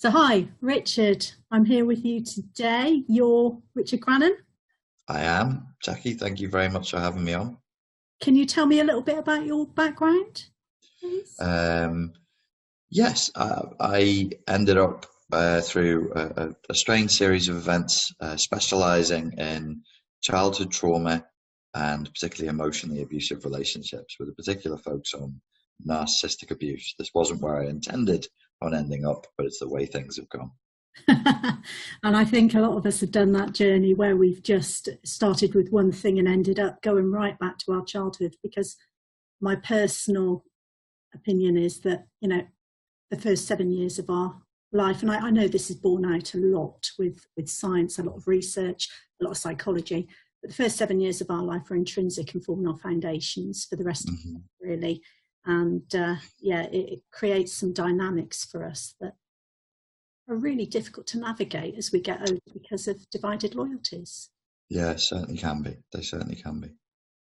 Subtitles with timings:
[0.00, 1.30] So, hi, Richard.
[1.50, 3.04] I'm here with you today.
[3.06, 4.34] You're Richard Grannon.
[5.08, 5.74] I am.
[5.82, 7.58] Jackie, thank you very much for having me on.
[8.22, 10.46] Can you tell me a little bit about your background?
[11.38, 12.14] Um,
[12.88, 19.34] yes, I, I, ended up uh, through a, a, strange series of events uh, specializing
[19.36, 19.82] in
[20.22, 21.26] childhood trauma
[21.74, 25.38] and particularly emotionally abusive relationships with a particular focus on
[25.86, 26.94] narcissistic abuse.
[26.98, 28.26] This wasn't where I intended
[28.62, 30.50] on ending up, but it's the way things have gone.
[31.08, 35.54] and I think a lot of us have done that journey where we've just started
[35.54, 38.76] with one thing and ended up going right back to our childhood because
[39.40, 40.44] my personal
[41.14, 42.42] opinion is that, you know,
[43.10, 44.40] the first seven years of our
[44.72, 48.02] life, and I, I know this is borne out a lot with, with science, a
[48.02, 48.88] lot of research,
[49.20, 50.08] a lot of psychology,
[50.42, 53.76] but the first seven years of our life are intrinsic and forming our foundations for
[53.76, 54.28] the rest mm-hmm.
[54.28, 55.02] of life, really
[55.44, 59.14] and uh, yeah, it, it, creates some dynamics for us that
[60.28, 64.30] are really difficult to navigate as we get older because of divided loyalties.
[64.68, 65.76] Yeah, certainly can be.
[65.92, 66.68] They certainly can be.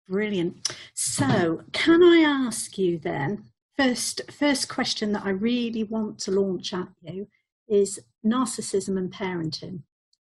[0.07, 0.75] Brilliant.
[0.93, 3.45] So, can I ask you then?
[3.77, 7.27] First, first question that I really want to launch at you
[7.67, 9.81] is narcissism and parenting.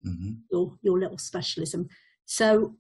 [0.06, 0.32] Mm-hmm.
[0.52, 1.90] Your your little specialism.
[2.26, 2.76] So,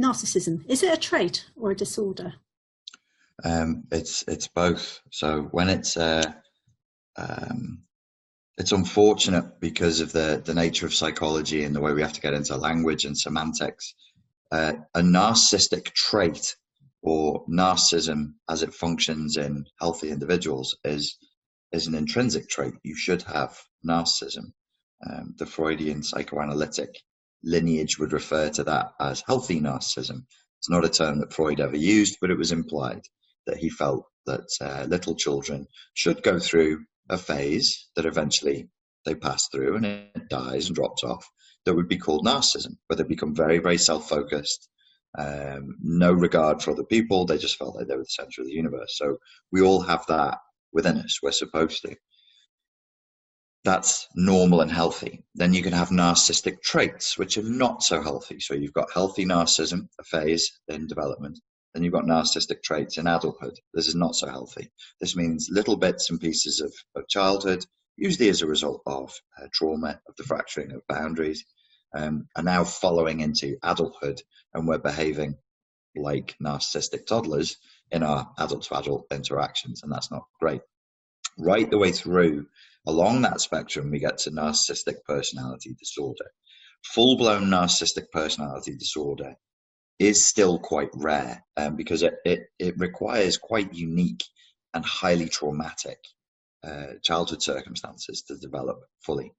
[0.00, 2.34] narcissism is it a trait or a disorder?
[3.44, 5.00] Um, it's it's both.
[5.10, 6.32] So when it's uh,
[7.16, 7.82] um,
[8.58, 12.20] it's unfortunate because of the the nature of psychology and the way we have to
[12.20, 13.94] get into language and semantics.
[14.52, 16.56] Uh, a narcissistic trait
[17.02, 21.18] or narcissism, as it functions in healthy individuals, is
[21.72, 22.74] is an intrinsic trait.
[22.84, 24.52] You should have narcissism.
[25.08, 26.90] Um, the Freudian psychoanalytic
[27.44, 30.24] lineage would refer to that as healthy narcissism.
[30.58, 33.02] It's not a term that Freud ever used, but it was implied
[33.46, 38.68] that he felt that uh, little children should go through a phase that eventually
[39.04, 41.28] they pass through and it dies and drops off
[41.64, 44.68] that would be called narcissism, where they become very, very self focused,
[45.18, 47.26] um, no regard for other people.
[47.26, 48.96] They just felt like they were the center of the universe.
[48.96, 49.18] So
[49.52, 50.38] we all have that
[50.72, 51.20] within us.
[51.22, 51.96] We're supposed to.
[53.64, 55.24] That's normal and healthy.
[55.34, 58.38] Then you can have narcissistic traits, which are not so healthy.
[58.38, 61.40] So you've got healthy narcissism, a phase in development,
[61.76, 63.60] then you've got narcissistic traits in adulthood.
[63.74, 64.70] This is not so healthy.
[64.98, 67.66] This means little bits and pieces of, of childhood,
[67.98, 71.44] usually as a result of uh, trauma, of the fracturing of boundaries,
[71.94, 74.22] um, are now following into adulthood,
[74.54, 75.36] and we're behaving
[75.94, 77.58] like narcissistic toddlers
[77.90, 80.62] in our adult to adult interactions, and that's not great.
[81.36, 82.46] Right the way through
[82.86, 86.30] along that spectrum, we get to narcissistic personality disorder.
[86.94, 89.36] Full blown narcissistic personality disorder
[89.98, 94.24] is still quite rare um, because it, it, it, requires quite unique
[94.74, 95.98] and highly traumatic
[96.62, 99.32] uh, childhood circumstances to develop fully.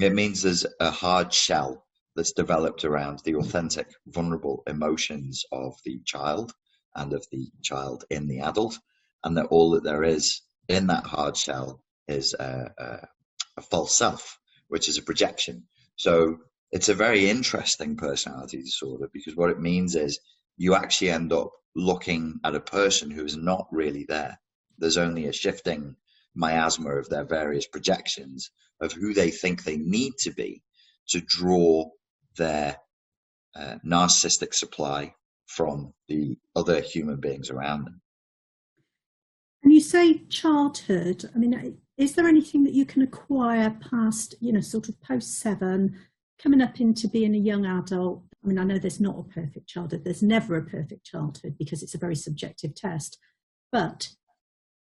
[0.00, 1.84] It means there's a hard shell
[2.16, 6.52] that's developed around the authentic, vulnerable emotions of the child
[6.94, 8.78] and of the child in the adult,
[9.24, 13.08] and that all that there is in that hard shell is a, a,
[13.58, 14.38] a false self,
[14.68, 15.64] which is a projection.
[15.96, 16.38] So
[16.70, 20.18] it's a very interesting personality disorder because what it means is
[20.56, 24.38] you actually end up looking at a person who is not really there.
[24.78, 25.96] There's only a shifting
[26.34, 30.62] miasma of their various projections of who they think they need to be
[31.08, 31.88] to draw
[32.36, 32.76] their
[33.56, 35.14] uh, narcissistic supply
[35.46, 38.00] from the other human beings around them.
[39.62, 41.28] And you say childhood.
[41.34, 45.40] I mean, is there anything that you can acquire past, you know, sort of post
[45.40, 45.98] seven,
[46.42, 49.68] coming up into being a young adult, I mean, I know there's not a perfect
[49.68, 53.18] childhood, there's never a perfect childhood because it's a very subjective test.
[53.72, 54.08] But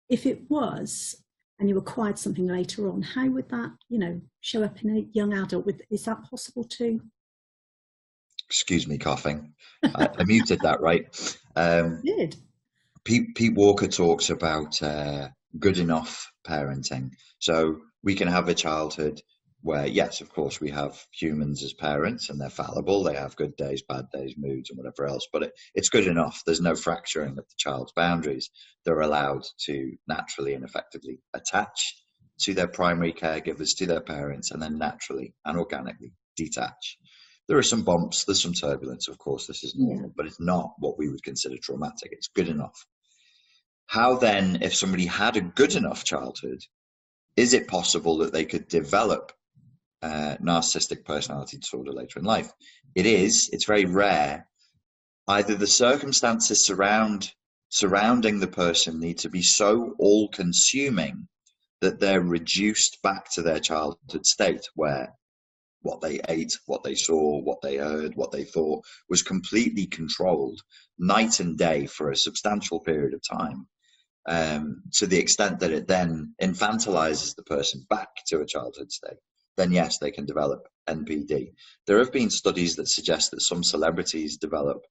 [0.10, 1.24] if it was,
[1.60, 5.06] and you acquired something later on, how would that, you know, show up in a
[5.14, 5.66] young adult?
[5.66, 7.02] With is that possible too?
[8.48, 9.54] Excuse me, coughing.
[9.84, 11.06] I, I, muted that, right?
[11.56, 12.36] Um, did.
[13.06, 15.30] Pete, Pete Walker talks about uh,
[15.60, 17.12] good enough parenting.
[17.40, 19.22] So we can have a childhood
[19.64, 23.04] where yes, of course, we have humans as parents and they're fallible.
[23.04, 25.28] They have good days, bad days, moods, and whatever else.
[25.32, 26.42] But it, it's good enough.
[26.46, 28.50] There's no fracturing of the child's boundaries.
[28.86, 31.96] They're allowed to naturally and effectively attach
[32.42, 36.98] to their primary caregivers, to their parents, and then naturally and organically detach.
[37.48, 40.14] There are some bumps, there's some turbulence, of course, this is normal, yeah.
[40.16, 42.10] but it's not what we would consider traumatic.
[42.12, 42.86] It's good enough.
[43.88, 46.62] How then, if somebody had a good enough childhood,
[47.36, 49.34] is it possible that they could develop
[50.02, 52.52] uh, narcissistic personality disorder later in life.
[52.96, 54.48] It is, it's very rare.
[55.28, 57.32] Either the circumstances surround
[57.70, 61.28] surrounding the person need to be so all consuming
[61.80, 65.14] that they're reduced back to their childhood state where
[65.82, 70.62] what they ate, what they saw, what they heard, what they thought was completely controlled
[71.00, 73.68] night and day for a substantial period of time.
[74.28, 79.18] Um, to the extent that it then infantilizes the person back to a childhood state,
[79.58, 81.54] then yes, they can develop NPD.
[81.88, 84.84] There have been studies that suggest that some celebrities develop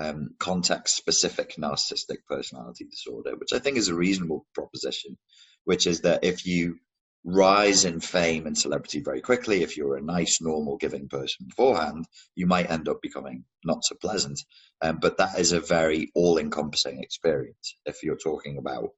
[0.00, 5.18] um, context specific narcissistic personality disorder, which I think is a reasonable proposition,
[5.64, 6.78] which is that if you
[7.24, 12.06] rise in fame and celebrity very quickly, if you're a nice, normal, giving person beforehand,
[12.34, 14.40] you might end up becoming not so pleasant.
[14.80, 17.76] Um, but that is a very all encompassing experience.
[17.84, 18.90] If you're talking about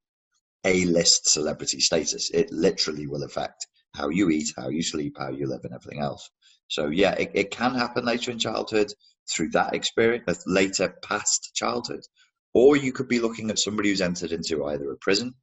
[0.64, 5.30] A list celebrity status, it literally will affect how you eat, how you sleep, how
[5.30, 6.30] you live, and everything else.
[6.68, 8.92] So, yeah, it, it can happen later in childhood
[9.30, 12.02] through that experience, later past childhood.
[12.54, 15.34] Or you could be looking at somebody who's entered into either a prison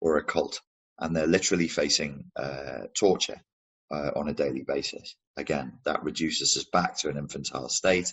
[0.00, 0.60] or a cult
[0.98, 3.40] and they're literally facing uh, torture
[3.90, 5.16] uh, on a daily basis.
[5.36, 8.12] Again, that reduces us back to an infantile state.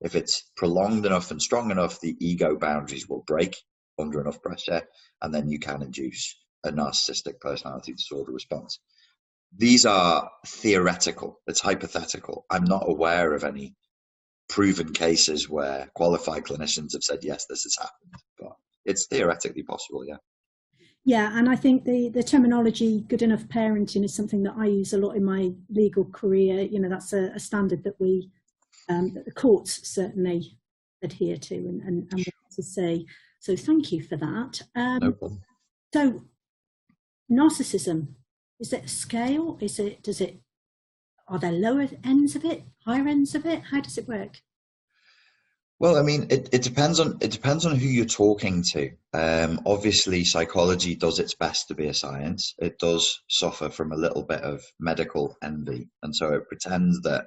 [0.00, 3.56] If it's prolonged enough and strong enough, the ego boundaries will break
[3.98, 4.82] under enough pressure,
[5.22, 8.80] and then you can induce a narcissistic personality disorder response.
[9.56, 12.44] These are theoretical, it's hypothetical.
[12.50, 13.74] I'm not aware of any
[14.48, 18.52] proven cases where qualified clinicians have said, yes, this has happened, but
[18.84, 20.16] it's theoretically possible, yeah.
[21.06, 24.94] Yeah, and I think the, the terminology good enough parenting is something that I use
[24.94, 26.62] a lot in my legal career.
[26.62, 28.30] You know, that's a, a standard that we,
[28.88, 30.56] um, that the courts certainly
[31.02, 32.24] adhere to and, and, and
[32.56, 33.04] to say.
[33.38, 34.62] So thank you for that.
[34.74, 35.42] Um, no problem.
[35.92, 36.24] So,
[37.30, 38.14] narcissism,
[38.60, 39.58] is it scale?
[39.60, 40.40] Is it, does it,
[41.28, 43.62] are there lower ends of it, higher ends of it?
[43.70, 44.40] How does it work?
[45.80, 48.90] Well, I mean, it, it depends on it depends on who you're talking to.
[49.12, 52.54] Um, obviously, psychology does its best to be a science.
[52.58, 57.26] It does suffer from a little bit of medical envy, and so it pretends that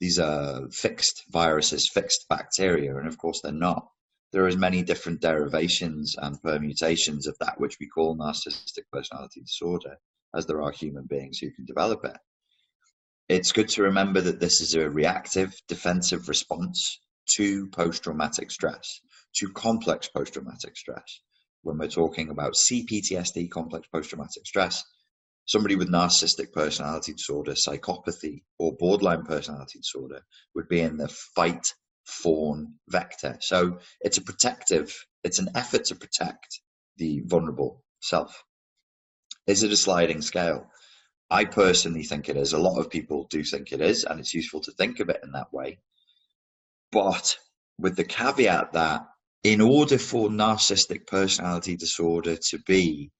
[0.00, 3.88] these are fixed viruses, fixed bacteria, and of course they're not.
[4.32, 9.40] There are as many different derivations and permutations of that which we call narcissistic personality
[9.40, 9.96] disorder
[10.34, 12.16] as there are human beings who can develop it.
[13.28, 16.98] It's good to remember that this is a reactive defensive response
[17.36, 19.00] to post traumatic stress,
[19.36, 21.20] to complex post traumatic stress.
[21.62, 24.82] When we're talking about CPTSD, complex post traumatic stress,
[25.44, 30.22] somebody with narcissistic personality disorder, psychopathy, or borderline personality disorder
[30.54, 33.36] would be in the fight fawn vector.
[33.40, 34.94] So it's a protective,
[35.24, 36.60] it's an effort to protect
[36.96, 38.44] the vulnerable self.
[39.48, 40.70] Is it a sliding scale?
[41.30, 42.52] I personally think it is.
[42.52, 45.20] A lot of people do think it is, and it's useful to think of it
[45.24, 45.78] in that way
[46.90, 47.36] but
[47.78, 49.02] with the caveat that
[49.44, 53.10] in order for narcissistic personality disorder to be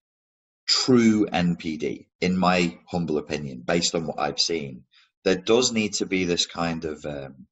[0.66, 4.84] true NPD, in my humble opinion, based on what I've seen,
[5.24, 7.46] there does need to be this kind of um,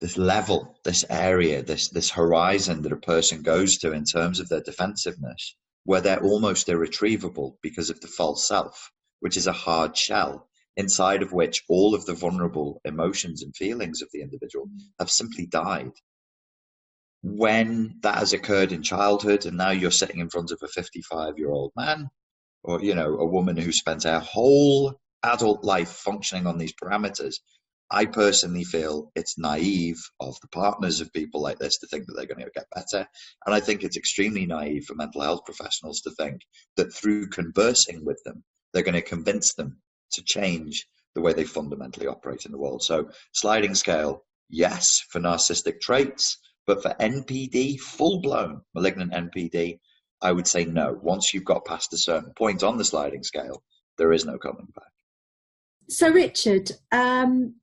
[0.00, 4.48] this level, this area, this this horizon that a person goes to in terms of
[4.48, 8.90] their defensiveness, where they're almost irretrievable because of the false self,
[9.20, 14.02] which is a hard shell inside of which all of the vulnerable emotions and feelings
[14.02, 14.68] of the individual
[14.98, 15.92] have simply died.
[17.22, 21.34] When that has occurred in childhood, and now you're sitting in front of a 55
[21.36, 22.08] year old man,
[22.62, 27.36] or you know, a woman who spent her whole adult life functioning on these parameters,
[27.90, 32.14] I personally feel it's naive of the partners of people like this to think that
[32.14, 33.06] they're going to get better.
[33.46, 36.42] And I think it's extremely naive for mental health professionals to think
[36.76, 39.78] that through conversing with them, they're going to convince them
[40.12, 42.82] to change the way they fundamentally operate in the world.
[42.82, 49.80] So, sliding scale, yes, for narcissistic traits, but for NPD, full blown malignant NPD,
[50.22, 50.98] I would say no.
[51.02, 53.62] Once you've got past a certain point on the sliding scale,
[53.98, 54.84] there is no coming back.
[55.88, 57.54] So, Richard, um,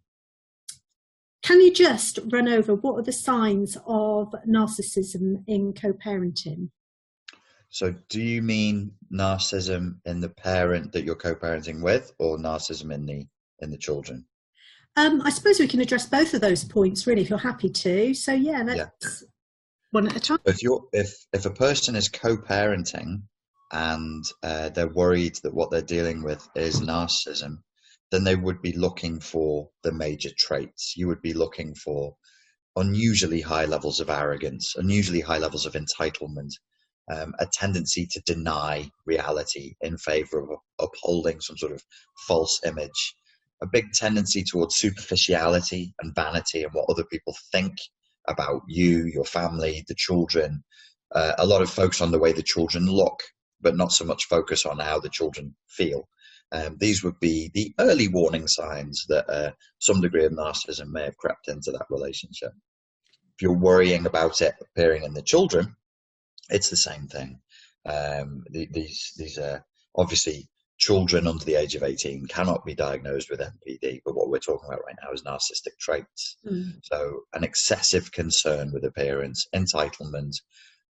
[1.47, 6.69] can you just run over what are the signs of narcissism in co parenting?
[7.69, 13.05] So, do you mean narcissism in the parent that you're co-parenting with, or narcissism in
[13.05, 13.25] the
[13.59, 14.25] in the children?
[14.97, 18.13] Um, I suppose we can address both of those points, really, if you're happy to.
[18.13, 19.27] So, yeah, let's yeah.
[19.91, 20.39] one at a time.
[20.45, 23.21] If you're if if a person is co-parenting
[23.71, 27.59] and uh, they're worried that what they're dealing with is narcissism,
[28.11, 30.93] then they would be looking for the major traits.
[30.95, 32.15] You would be looking for
[32.75, 36.51] unusually high levels of arrogance, unusually high levels of entitlement,
[37.11, 40.49] um, a tendency to deny reality in favor of
[40.79, 41.83] upholding some sort of
[42.27, 43.15] false image,
[43.61, 47.73] a big tendency towards superficiality and vanity and what other people think
[48.27, 50.63] about you, your family, the children.
[51.13, 53.21] Uh, a lot of focus on the way the children look,
[53.61, 56.07] but not so much focus on how the children feel.
[56.51, 61.03] Um, these would be the early warning signs that uh, some degree of narcissism may
[61.03, 62.53] have crept into that relationship.
[63.35, 65.75] If you're worrying about it appearing in the children,
[66.49, 67.39] it's the same thing.
[67.85, 73.39] Um, these these are obviously children under the age of 18 cannot be diagnosed with
[73.39, 76.37] NPD, but what we're talking about right now is narcissistic traits.
[76.45, 76.79] Mm.
[76.83, 80.33] So, an excessive concern with appearance, entitlement,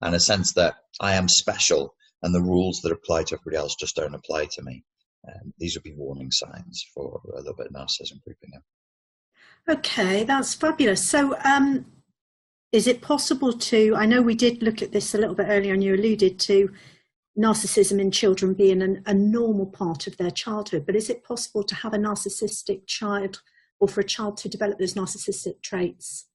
[0.01, 3.75] and a sense that I am special and the rules that apply to everybody else
[3.75, 4.83] just don't apply to me.
[5.27, 9.73] Um, these would be warning signs for a little bit of narcissism creeping in.
[9.75, 11.07] Okay, that's fabulous.
[11.07, 11.85] So, um,
[12.71, 13.95] is it possible to?
[13.95, 16.69] I know we did look at this a little bit earlier, and you alluded to
[17.37, 21.63] narcissism in children being an, a normal part of their childhood, but is it possible
[21.63, 23.41] to have a narcissistic child
[23.79, 26.27] or for a child to develop those narcissistic traits?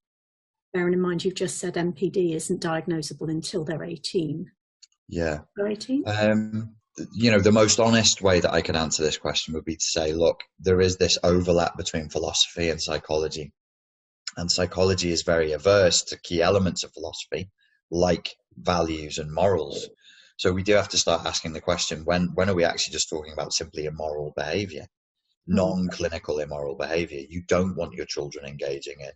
[0.72, 4.50] Bearing in mind, you've just said NPD isn't diagnosable until they're 18.
[5.08, 5.40] Yeah.
[5.56, 6.04] They're 18?
[6.06, 6.76] Um,
[7.14, 9.84] you know, the most honest way that I can answer this question would be to
[9.84, 13.52] say, look, there is this overlap between philosophy and psychology.
[14.37, 17.50] And psychology is very averse to key elements of philosophy,
[17.90, 19.88] like values and morals.
[20.37, 23.11] So we do have to start asking the question: when when are we actually just
[23.11, 24.87] talking about simply immoral behaviour,
[25.46, 25.54] hmm.
[25.54, 27.20] non-clinical immoral behaviour?
[27.28, 29.12] You don't want your children engaging in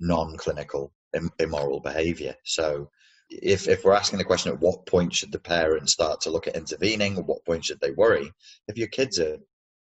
[0.00, 2.34] non-clinical Im- immoral behaviour.
[2.44, 2.90] So
[3.30, 6.46] if if we're asking the question at what point should the parents start to look
[6.46, 8.30] at intervening, at what point should they worry?
[8.68, 9.38] If your kids are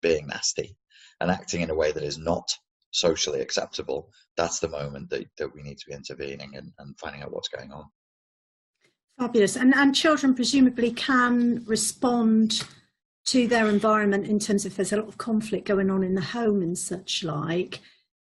[0.03, 0.77] being nasty
[1.21, 2.53] and acting in a way that is not
[2.91, 7.23] socially acceptable, that's the moment that, that we need to be intervening and, and finding
[7.23, 7.85] out what's going on.
[9.19, 9.57] Fabulous.
[9.57, 12.63] And, and children presumably can respond
[13.27, 16.21] to their environment in terms of there's a lot of conflict going on in the
[16.21, 17.81] home and such like,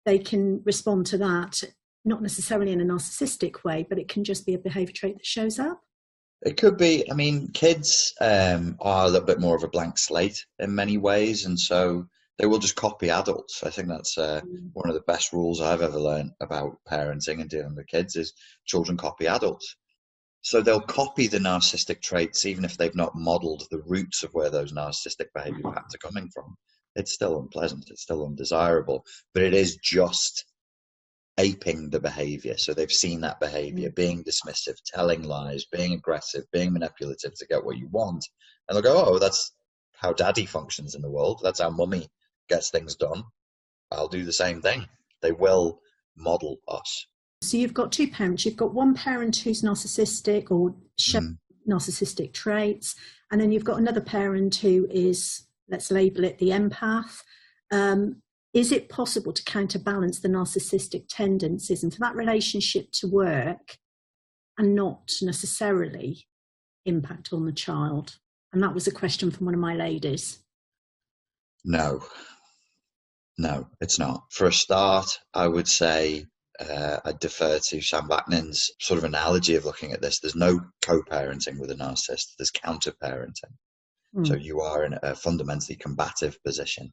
[0.06, 1.62] they can respond to that,
[2.06, 5.26] not necessarily in a narcissistic way, but it can just be a behavior trait that
[5.26, 5.82] shows up.
[6.44, 7.10] It could be.
[7.12, 10.98] I mean, kids um, are a little bit more of a blank slate in many
[10.98, 13.64] ways, and so they will just copy adults.
[13.64, 14.70] I think that's uh, mm.
[14.74, 18.34] one of the best rules I've ever learned about parenting and dealing with kids is
[18.66, 19.76] children copy adults.
[20.42, 24.50] So they'll copy the narcissistic traits even if they've not modeled the roots of where
[24.50, 26.56] those narcissistic behavior patterns are coming from.
[26.96, 30.46] It's still unpleasant, it's still undesirable, but it is just
[31.38, 32.58] aping the behavior.
[32.58, 37.64] So they've seen that behavior, being dismissive, telling lies, being aggressive, being manipulative to get
[37.64, 38.26] what you want.
[38.68, 39.54] And they'll go, oh, that's
[39.94, 41.42] how daddy functions in the world.
[41.44, 42.08] That's how mummy
[42.50, 43.24] gets things done.
[43.92, 44.88] I'll do the same thing.
[45.22, 45.80] They will
[46.16, 47.08] model us.
[47.42, 48.46] So you've got two parents.
[48.46, 51.38] You've got one parent who's narcissistic or mm.
[51.70, 52.96] narcissistic traits,
[53.32, 57.22] and then you've got another parent who is, let's label it, the empath.
[57.72, 58.22] Um,
[58.58, 63.78] is it possible to counterbalance the narcissistic tendencies and for that relationship to work
[64.58, 66.26] and not necessarily
[66.84, 68.18] impact on the child?
[68.52, 70.40] And that was a question from one of my ladies.
[71.64, 72.02] No,
[73.38, 74.24] no, it's not.
[74.32, 76.26] For a start, I would say
[76.60, 80.20] uh, I defer to Sam Vaknin's sort of analogy of looking at this.
[80.20, 82.34] There's no co-parenting with a narcissist.
[82.40, 83.54] There's counter-parenting.
[84.16, 84.26] Mm.
[84.26, 86.92] So you are in a fundamentally combative position.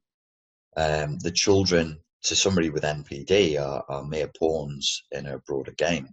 [0.76, 6.09] Um, the children to somebody with NPD are, are mere pawns in a broader game.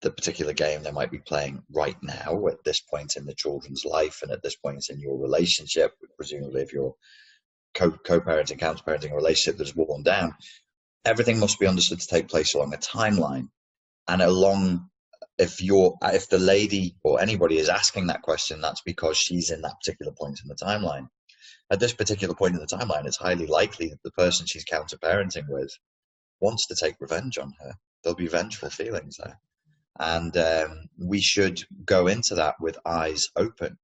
[0.00, 3.84] The particular game they might be playing right now at this point in the children's
[3.84, 6.94] life and at this point in your relationship, presumably if you're
[7.74, 10.34] co- co-parenting, counter-parenting a relationship that's worn down,
[11.04, 13.48] everything must be understood to take place along a timeline
[14.08, 14.88] and along
[15.38, 19.62] if you're if the lady or anybody is asking that question that's because she's in
[19.62, 21.06] that particular point in the timeline
[21.72, 24.98] at this particular point in the timeline it's highly likely that the person she's counter
[24.98, 25.72] parenting with
[26.40, 27.72] wants to take revenge on her.
[28.02, 29.38] There'll be vengeful feelings there.
[29.98, 33.78] And um, we should go into that with eyes open.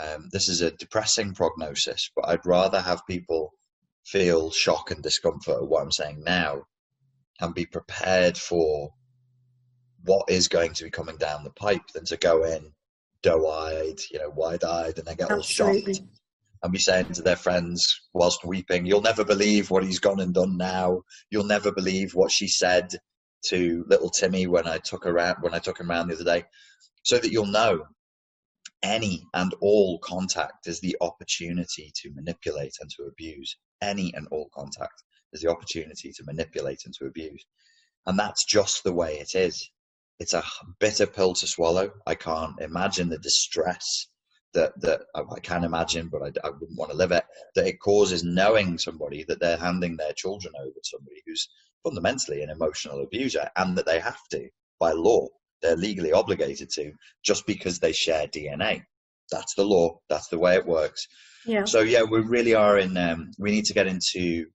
[0.00, 3.52] Um, this is a depressing prognosis but i'd rather have people
[4.04, 6.64] feel shock and discomfort at what I'm saying now
[7.40, 8.90] and be prepared for
[10.04, 12.72] what is going to be coming down the pipe than to go in
[13.22, 15.92] doe eyed, you know, wide eyed, and then get Absolutely.
[15.92, 16.08] all shocked
[16.64, 20.32] and be saying to their friends whilst weeping, You'll never believe what he's gone and
[20.32, 21.02] done now.
[21.30, 22.88] You'll never believe what she said
[23.48, 26.24] to little Timmy when I took her out when I took him around the other
[26.24, 26.44] day.
[27.02, 27.84] So that you'll know
[28.82, 33.54] any and all contact is the opportunity to manipulate and to abuse.
[33.82, 35.02] Any and all contact
[35.34, 37.44] is the opportunity to manipulate and to abuse.
[38.06, 39.70] And that's just the way it is.
[40.18, 40.42] It's a
[40.80, 41.90] bitter pill to swallow.
[42.06, 44.06] I can't imagine the distress
[44.54, 47.80] that, that I can imagine, but I, I wouldn't want to live it, that it
[47.80, 51.48] causes knowing somebody that they're handing their children over to somebody who's
[51.82, 54.48] fundamentally an emotional abuser and that they have to
[54.80, 55.28] by law
[55.64, 56.92] they're legally obligated to
[57.24, 58.82] just because they share DNA.
[59.32, 59.98] That's the law.
[60.10, 61.08] That's the way it works.
[61.46, 61.64] Yeah.
[61.64, 62.96] So yeah, we really are in.
[62.96, 64.46] Um, we need to get into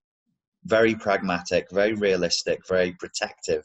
[0.65, 3.63] very pragmatic, very realistic, very protective,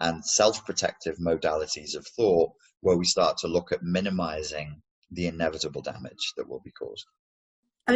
[0.00, 4.82] and self-protective modalities of thought, where we start to look at minimizing
[5.14, 7.06] the inevitable damage that will be caused.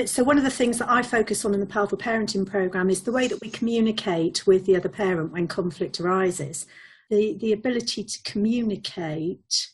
[0.04, 3.02] So one of the things that I focus on in the powerful parenting program is
[3.02, 6.66] the way that we communicate with the other parent when conflict arises.
[7.08, 9.70] The the ability to communicate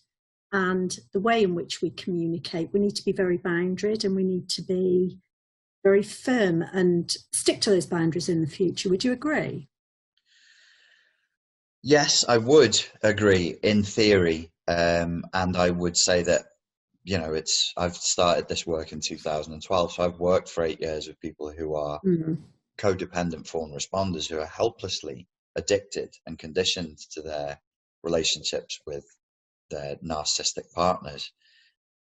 [0.53, 4.23] and the way in which we communicate, we need to be very boundaried and we
[4.23, 5.19] need to be
[5.83, 8.89] very firm and stick to those boundaries in the future.
[8.89, 9.69] Would you agree?
[11.83, 16.45] Yes, I would agree in theory, um, and I would say that
[17.05, 21.07] you know it's I've started this work in 2012, so I've worked for eight years
[21.07, 22.35] with people who are mm-hmm.
[22.79, 27.61] codependent fawn responders who are helplessly addicted and conditioned to their
[28.03, 29.05] relationships with
[29.71, 31.31] their narcissistic partners.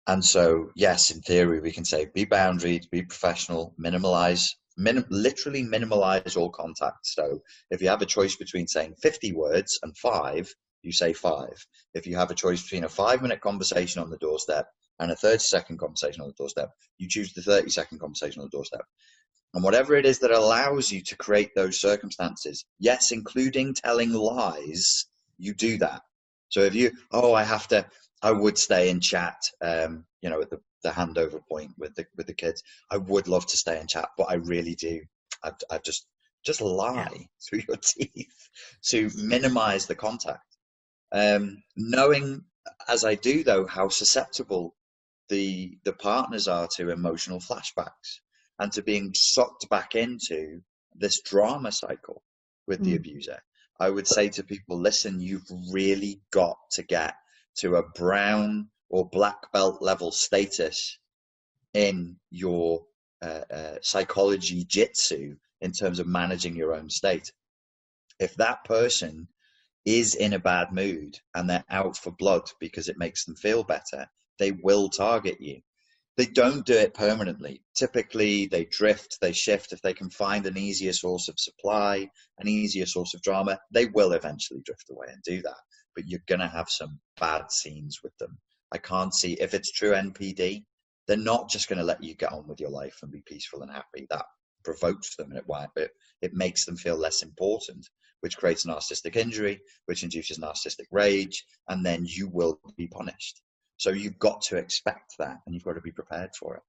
[0.07, 5.63] And so, yes, in theory, we can say be boundaried, be professional, minimalize, minim, literally
[5.63, 7.07] minimalize all contact.
[7.07, 11.65] So, if you have a choice between saying 50 words and five, you say five.
[11.95, 14.67] If you have a choice between a five minute conversation on the doorstep
[15.01, 18.47] and a 30 second conversation on the doorstep, you choose the 30 second conversation on
[18.47, 18.83] the doorstep.
[19.55, 25.07] And whatever it is that allows you to create those circumstances, yes, including telling lies,
[25.39, 26.03] you do that.
[26.49, 27.85] So if you, oh, I have to,
[28.23, 32.07] I would stay and chat, um, you know, at the, the handover point with the
[32.17, 32.63] with the kids.
[32.91, 35.01] I would love to stay and chat, but I really do.
[35.43, 36.07] I've, I've just
[36.45, 37.25] just lie yeah.
[37.49, 38.49] through your teeth
[38.87, 40.45] to minimize the contact.
[41.13, 42.45] Um, knowing
[42.89, 44.75] as I do though how susceptible
[45.29, 48.21] the the partners are to emotional flashbacks
[48.59, 50.61] and to being sucked back into
[50.95, 52.23] this drama cycle
[52.67, 52.85] with mm.
[52.85, 53.39] the abuser.
[53.81, 57.15] I would say to people, listen, you've really got to get
[57.57, 60.99] to a brown or black belt level status
[61.75, 62.85] in your
[63.23, 67.33] uh, uh, psychology jitsu in terms of managing your own state.
[68.21, 69.29] If that person
[69.85, 73.65] is in a bad mood and they're out for blood because it makes them feel
[73.65, 74.09] better,
[74.43, 75.61] they will target you
[76.19, 77.63] they don't do it permanently.
[77.75, 79.73] Typically, they drift, they shift.
[79.73, 83.87] If they can find an easier source of supply, an easier source of drama, they
[83.87, 85.57] will eventually drift away and do that.
[85.97, 88.39] But you're going to have some bad scenes with them.
[88.73, 90.65] I can't see if it's true NPD,
[91.07, 93.63] they're not just going to let you get on with your life and be peaceful
[93.63, 94.07] and happy.
[94.11, 94.27] That
[94.65, 97.89] provokes them and it, it, it makes them feel less important,
[98.21, 103.41] which creates narcissistic injury, which induces narcissistic rage, and then you will be punished.
[103.83, 106.63] So you've got to expect that and you've got to be prepared for it.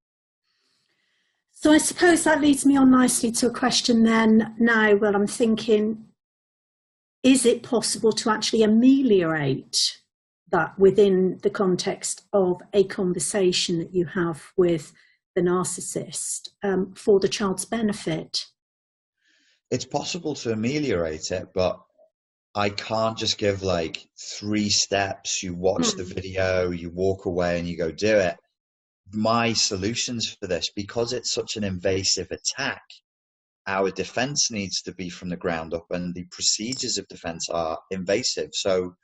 [1.52, 5.28] So I suppose that leads me on nicely to a question then now Well, I'm
[5.28, 6.06] thinking
[7.22, 10.00] is it possible to actually ameliorate
[10.50, 14.92] that within the context of a conversation that you have with
[15.36, 18.48] the narcissist um, for the child's benefit?
[19.70, 21.80] It's possible to ameliorate it, but
[22.56, 25.42] I can't just give like three steps.
[25.42, 25.98] You watch mm.
[25.98, 26.14] the hmm.
[26.14, 28.38] video, you walk away, and you go do it.
[29.12, 32.84] My solutions for this, because it's such an invasive attack,
[33.66, 37.80] our defense needs to be from the ground up, and the procedures of defense are
[37.90, 38.50] invasive.
[38.54, 38.96] So,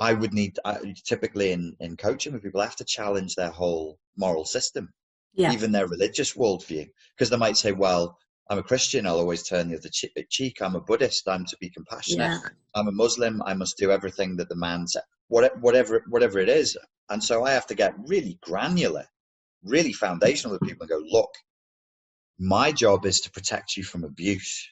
[0.00, 3.50] I would need I, typically in in coaching with people, I have to challenge their
[3.50, 4.92] whole moral system,
[5.34, 5.52] yeah.
[5.52, 8.18] even their religious worldview, because they might say, "Well,
[8.50, 10.62] I'm a Christian, I'll always turn the other cheek.
[10.62, 12.30] I'm a Buddhist, I'm to be compassionate.
[12.30, 12.48] Yeah.
[12.74, 15.02] I'm a Muslim, I must do everything that the man said.
[15.28, 16.76] Whatever, whatever it is.
[17.10, 19.04] And so I have to get really granular,
[19.64, 21.30] really foundational with people and go, look,
[22.38, 24.66] my job is to protect you from abuse.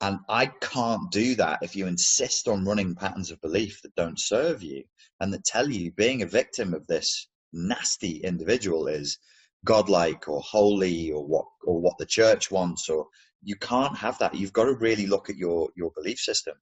[0.00, 4.18] And I can't do that if you insist on running patterns of belief that don't
[4.18, 4.84] serve you
[5.18, 9.18] and that tell you being a victim of this nasty individual is
[9.64, 13.06] godlike or holy or what or what the church wants or
[13.42, 14.34] you can't have that.
[14.34, 16.54] You've got to really look at your your belief system.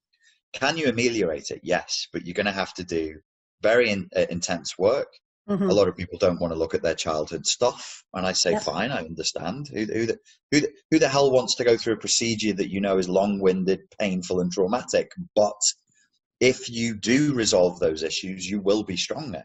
[0.52, 1.61] Can you ameliorate it?
[1.62, 3.16] Yes but you're going to have to do
[3.62, 5.08] very in, uh, intense work.
[5.48, 5.70] Mm-hmm.
[5.70, 8.54] a lot of people don't want to look at their childhood stuff and i say
[8.58, 9.66] fine i understand.
[9.72, 10.18] Who, who, the,
[10.52, 13.08] who, the, who the hell wants to go through a procedure that you know is
[13.08, 15.11] long-winded painful and traumatic?
[15.34, 15.58] But
[16.40, 19.42] if you do resolve those issues you will be stronger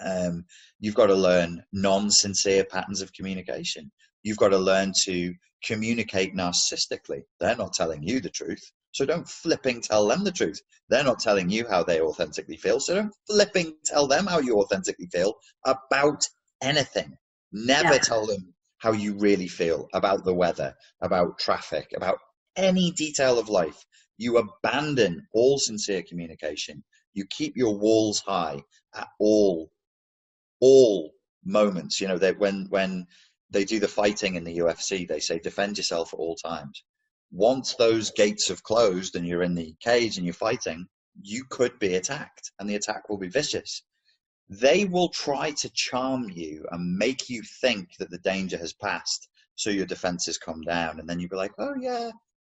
[0.00, 0.44] um,
[0.80, 3.90] you've got to learn non-sincere patterns of communication.
[4.22, 7.22] You've got to learn to communicate narcissistically.
[7.40, 8.70] They're not telling you the truth.
[8.92, 10.60] So don't flipping tell them the truth.
[10.88, 12.78] They're not telling you how they authentically feel.
[12.78, 15.34] So don't flipping tell them how you authentically feel
[15.66, 16.28] about
[16.62, 17.16] anything.
[17.52, 17.98] Never yeah.
[17.98, 22.18] tell them how you really feel about the weather, about traffic, about
[22.56, 23.84] any detail of life.
[24.16, 26.84] You abandon all sincere communication.
[27.14, 28.62] You keep your walls high
[28.94, 29.70] at all
[30.64, 31.12] all
[31.44, 32.00] moments.
[32.00, 33.06] You know, that when when
[33.54, 35.06] they do the fighting in the UFC.
[35.06, 36.82] They say defend yourself at all times.
[37.30, 40.86] Once those gates have closed and you're in the cage and you're fighting,
[41.22, 43.82] you could be attacked, and the attack will be vicious.
[44.48, 49.28] They will try to charm you and make you think that the danger has passed,
[49.54, 52.10] so your defenses come down, and then you'll be like, "Oh yeah,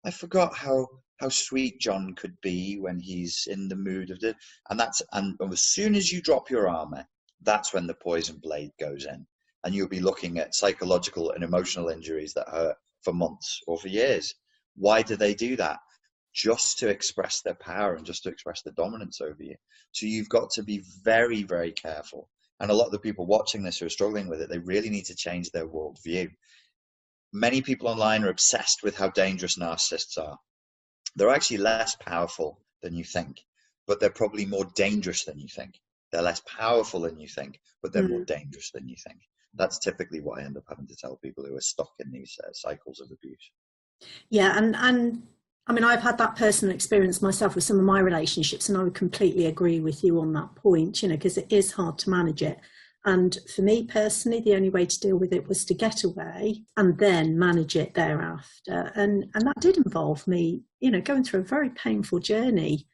[0.05, 0.87] I forgot how
[1.19, 4.35] how sweet John could be when he's in the mood of the."
[4.69, 7.05] And that's and as soon as you drop your armor,
[7.45, 9.25] that's when the poison blade goes in,
[9.63, 13.87] and you'll be looking at psychological and emotional injuries that hurt for months or for
[13.87, 14.33] years.
[14.75, 15.79] Why do they do that?
[16.33, 19.55] Just to express their power and just to express their dominance over you.
[19.93, 22.29] So you've got to be very, very careful.
[22.59, 24.89] And a lot of the people watching this who are struggling with it, they really
[24.89, 26.29] need to change their worldview.
[27.31, 30.37] Many people online are obsessed with how dangerous narcissists are.
[31.15, 33.41] They're actually less powerful than you think,
[33.87, 35.79] but they're probably more dangerous than you think.
[36.15, 38.11] They're less powerful than you think, but they're mm.
[38.11, 39.19] more dangerous than you think.
[39.53, 42.39] That's typically what I end up having to tell people who are stuck in these
[42.41, 43.51] uh, cycles of abuse.
[44.29, 45.23] Yeah, and and
[45.67, 48.83] I mean, I've had that personal experience myself with some of my relationships, and I
[48.83, 52.09] would completely agree with you on that point, you know, because it is hard to
[52.09, 52.59] manage it.
[53.03, 56.63] And for me personally, the only way to deal with it was to get away
[56.77, 58.93] and then manage it thereafter.
[58.95, 62.87] And and that did involve me, you know, going through a very painful journey.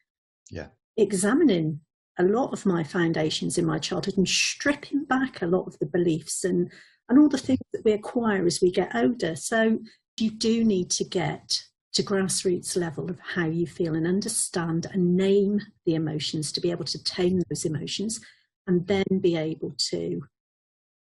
[0.49, 0.69] Yeah.
[0.97, 1.81] Examining
[2.21, 5.85] a lot of my foundations in my childhood and stripping back a lot of the
[5.85, 6.71] beliefs and
[7.09, 9.35] and all the things that we acquire as we get older.
[9.35, 9.79] So
[10.17, 15.17] you do need to get to grassroots level of how you feel and understand and
[15.17, 18.21] name the emotions to be able to tame those emotions
[18.65, 20.21] and then be able to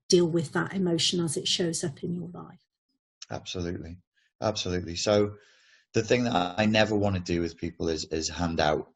[0.09, 2.59] deal with that emotion as it shows up in your life.
[3.31, 3.97] Absolutely.
[4.41, 4.97] Absolutely.
[4.97, 5.35] So
[5.93, 8.89] the thing that I never want to do with people is is hand out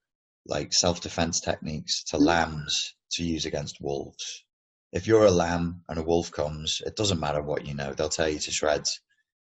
[0.48, 2.26] like self-defense techniques to mm.
[2.26, 4.44] lambs to use against wolves.
[4.92, 8.08] If you're a lamb and a wolf comes, it doesn't matter what you know, they'll
[8.08, 9.00] tear you to shreds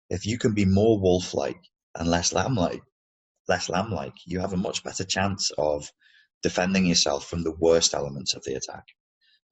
[0.10, 1.62] if you can be more wolf-like
[1.98, 2.82] and less lamb-like,
[3.48, 5.92] less lamb-like, you have a much better chance of
[6.44, 8.86] defending yourself from the worst elements of the attack.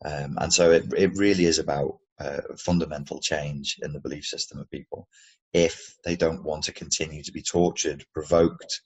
[0.06, 4.60] Um, and so it, it really is about uh, fundamental change in the belief system
[4.60, 5.08] of people
[5.54, 8.82] if they don't want to continue to be tortured, provoked,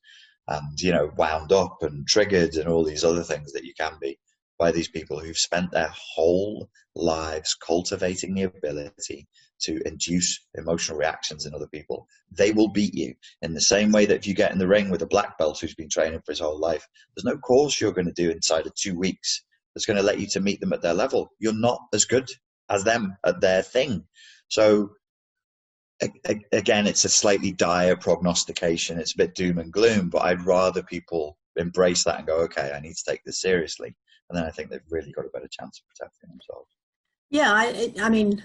[0.47, 3.93] and you know wound up and triggered and all these other things that you can
[3.99, 4.17] be
[4.57, 9.27] by these people who've spent their whole lives cultivating the ability
[9.59, 14.05] to induce emotional reactions in other people, they will beat you in the same way
[14.05, 16.31] that if you get in the ring with a black belt who's been training for
[16.31, 19.85] his whole life, there's no course you're going to do inside of two weeks that's
[19.85, 21.29] going to let you to meet them at their level.
[21.39, 22.27] You're not as good
[22.69, 24.05] as them at their thing.
[24.47, 24.91] So
[26.51, 28.99] again, it's a slightly dire prognostication.
[28.99, 32.71] It's a bit doom and gloom, but I'd rather people embrace that and go, okay,
[32.75, 33.95] I need to take this seriously.
[34.29, 36.69] And then I think they've really got a better chance of protecting themselves.
[37.29, 38.43] Yeah, I, I mean,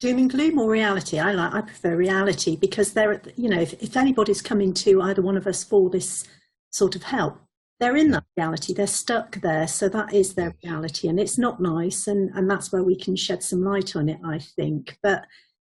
[0.00, 3.72] doom and gloom or reality i like i prefer reality because they're you know if,
[3.82, 6.24] if anybody's coming to either one of us for this
[6.70, 7.38] sort of help
[7.80, 11.60] they're in that reality they're stuck there so that is their reality and it's not
[11.60, 15.24] nice and and that's where we can shed some light on it i think but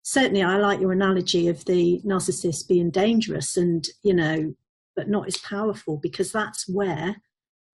[0.09, 4.55] certainly i like your analogy of the narcissist being dangerous and you know
[4.97, 7.17] but not as powerful because that's where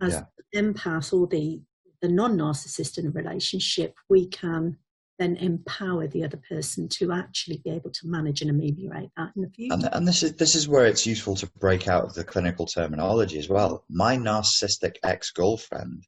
[0.02, 0.60] as yeah.
[0.60, 1.62] empath or the
[2.02, 4.76] the non-narcissist in a relationship we can
[5.18, 9.42] then empower the other person to actually be able to manage and ameliorate that in
[9.42, 9.72] the future.
[9.72, 12.66] And, and, this is this is where it's useful to break out of the clinical
[12.66, 13.84] terminology as well.
[13.88, 16.04] My narcissistic ex girlfriend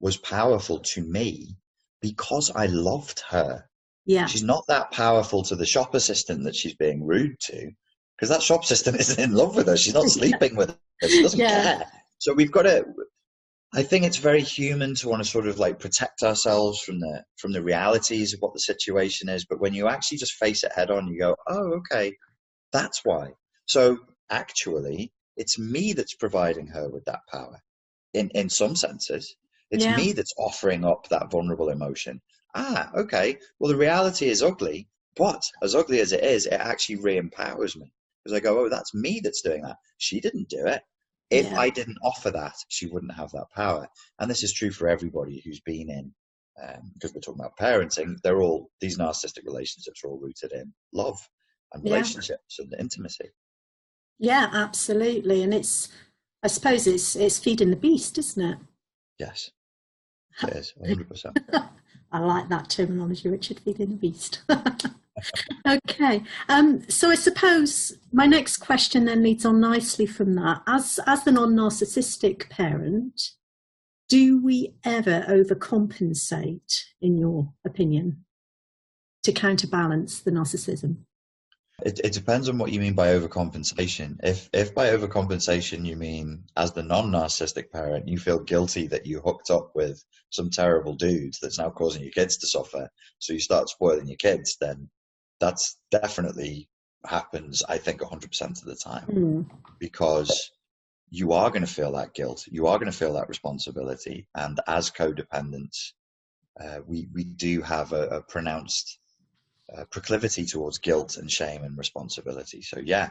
[0.00, 1.58] was powerful to me
[2.00, 3.68] because I loved her.
[4.06, 7.70] Yeah, she's not that powerful to the shop assistant that she's being rude to,
[8.16, 9.76] because that shop assistant isn't in love with her.
[9.76, 10.58] She's not sleeping yeah.
[10.58, 11.08] with her.
[11.08, 11.62] She doesn't yeah.
[11.78, 11.86] care.
[12.18, 12.86] So we've got to
[13.76, 17.24] I think it's very human to want to sort of like protect ourselves from the
[17.36, 19.44] from the realities of what the situation is.
[19.44, 22.16] But when you actually just face it head on, you go, "Oh, okay,
[22.72, 23.32] that's why."
[23.66, 23.98] So
[24.30, 27.60] actually, it's me that's providing her with that power.
[28.14, 29.36] In in some senses,
[29.70, 29.96] it's yeah.
[29.96, 32.20] me that's offering up that vulnerable emotion.
[32.54, 33.38] Ah, okay.
[33.58, 37.92] Well, the reality is ugly, but as ugly as it is, it actually re-empowers me
[38.24, 39.76] because I go, "Oh, that's me that's doing that.
[39.98, 40.82] She didn't do it."
[41.30, 41.58] If yeah.
[41.58, 43.88] I didn't offer that, she wouldn't have that power.
[44.20, 46.14] And this is true for everybody who's been in,
[46.62, 50.72] um, because we're talking about parenting, they're all, these narcissistic relationships are all rooted in
[50.92, 51.18] love
[51.72, 52.64] and relationships yeah.
[52.64, 53.28] and intimacy.
[54.18, 55.42] Yeah, absolutely.
[55.42, 55.88] And it's,
[56.42, 58.58] I suppose it's, it's feeding the beast, isn't it?
[59.18, 59.50] Yes,
[60.42, 61.68] it is, 100%.
[62.12, 64.42] I like that terminology, Richard, feeding the beast.
[65.68, 66.22] okay.
[66.48, 70.62] Um, so I suppose my next question then leads on nicely from that.
[70.66, 73.20] As as the non-narcissistic parent,
[74.08, 78.24] do we ever overcompensate, in your opinion,
[79.24, 80.98] to counterbalance the narcissism?
[81.84, 84.16] It, it depends on what you mean by overcompensation.
[84.22, 89.20] If if by overcompensation you mean as the non-narcissistic parent you feel guilty that you
[89.20, 93.40] hooked up with some terrible dude that's now causing your kids to suffer, so you
[93.40, 94.88] start spoiling your kids, then
[95.38, 96.68] that's definitely
[97.04, 97.62] happens.
[97.68, 99.46] I think 100% of the time Mm.
[99.78, 100.50] because
[101.10, 104.58] you are going to feel that guilt, you are going to feel that responsibility, and
[104.66, 105.92] as codependents,
[106.58, 108.98] uh, we we do have a, a pronounced
[109.74, 112.62] uh, proclivity towards guilt and shame and responsibility.
[112.62, 113.10] So yeah,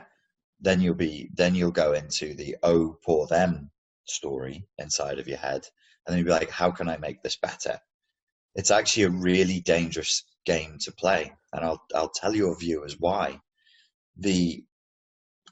[0.60, 3.72] then you'll be then you'll go into the oh poor them
[4.06, 5.68] story inside of your head,
[6.06, 7.80] and then you'll be like, how can I make this better?
[8.56, 13.42] It's actually a really dangerous game to play, and I'll I'll tell your viewers why.
[14.18, 14.64] The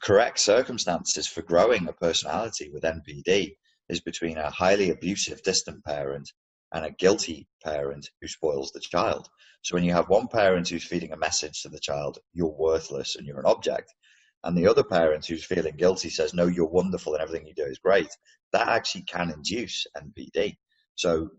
[0.00, 3.56] correct circumstances for growing a personality with NPD
[3.88, 6.32] is between a highly abusive distant parent
[6.74, 9.28] and a guilty parent who spoils the child.
[9.62, 13.16] So when you have one parent who's feeding a message to the child, you're worthless
[13.16, 13.94] and you're an object,
[14.42, 17.64] and the other parent who's feeling guilty says, no, you're wonderful and everything you do
[17.64, 18.10] is great,
[18.52, 20.56] that actually can induce NPD.
[20.96, 21.30] So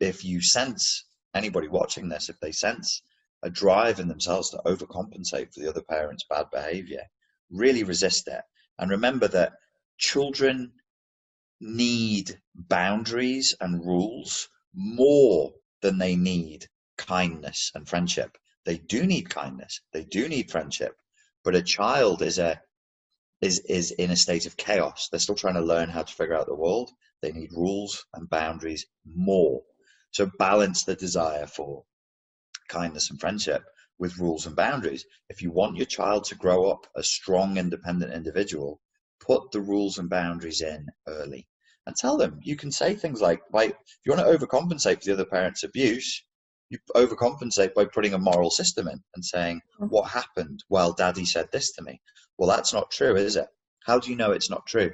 [0.00, 3.00] if you sense anybody watching this, if they sense
[3.42, 7.04] a drive in themselves to overcompensate for the other parent's bad behavior,
[7.50, 8.42] really resist it.
[8.78, 9.52] And remember that
[9.96, 10.72] children
[11.60, 18.36] need boundaries and rules more than they need kindness and friendship.
[18.64, 20.96] They do need kindness, they do need friendship,
[21.42, 22.60] but a child is a
[23.40, 25.08] is is in a state of chaos.
[25.08, 26.90] They're still trying to learn how to figure out the world.
[27.22, 29.62] They need rules and boundaries more.
[30.12, 31.84] So balance the desire for
[32.68, 33.64] kindness and friendship
[33.98, 35.04] with rules and boundaries.
[35.28, 38.80] If you want your child to grow up a strong, independent individual,
[39.20, 41.48] put the rules and boundaries in early
[41.90, 42.38] and tell them.
[42.42, 45.64] You can say things like, like if you want to overcompensate for the other parent's
[45.64, 46.24] abuse,
[46.68, 50.62] you overcompensate by putting a moral system in and saying, what happened?
[50.68, 52.00] Well, daddy said this to me.
[52.38, 53.48] Well, that's not true, is it?
[53.84, 54.92] How do you know it's not true?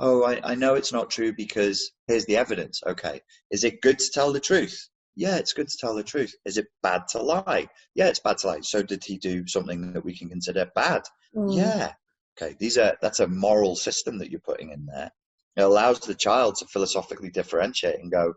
[0.00, 2.82] Oh, I, I know it's not true because here's the evidence.
[2.84, 3.20] Okay.
[3.52, 4.88] Is it good to tell the truth?
[5.14, 6.34] Yeah, it's good to tell the truth.
[6.44, 7.68] Is it bad to lie?
[7.94, 8.60] Yeah, it's bad to lie.
[8.62, 11.02] So did he do something that we can consider bad?
[11.36, 11.56] Mm.
[11.56, 11.92] Yeah.
[12.36, 12.56] Okay.
[12.58, 15.12] These are that's a moral system that you're putting in there.
[15.56, 18.34] It allows the child to philosophically differentiate and go,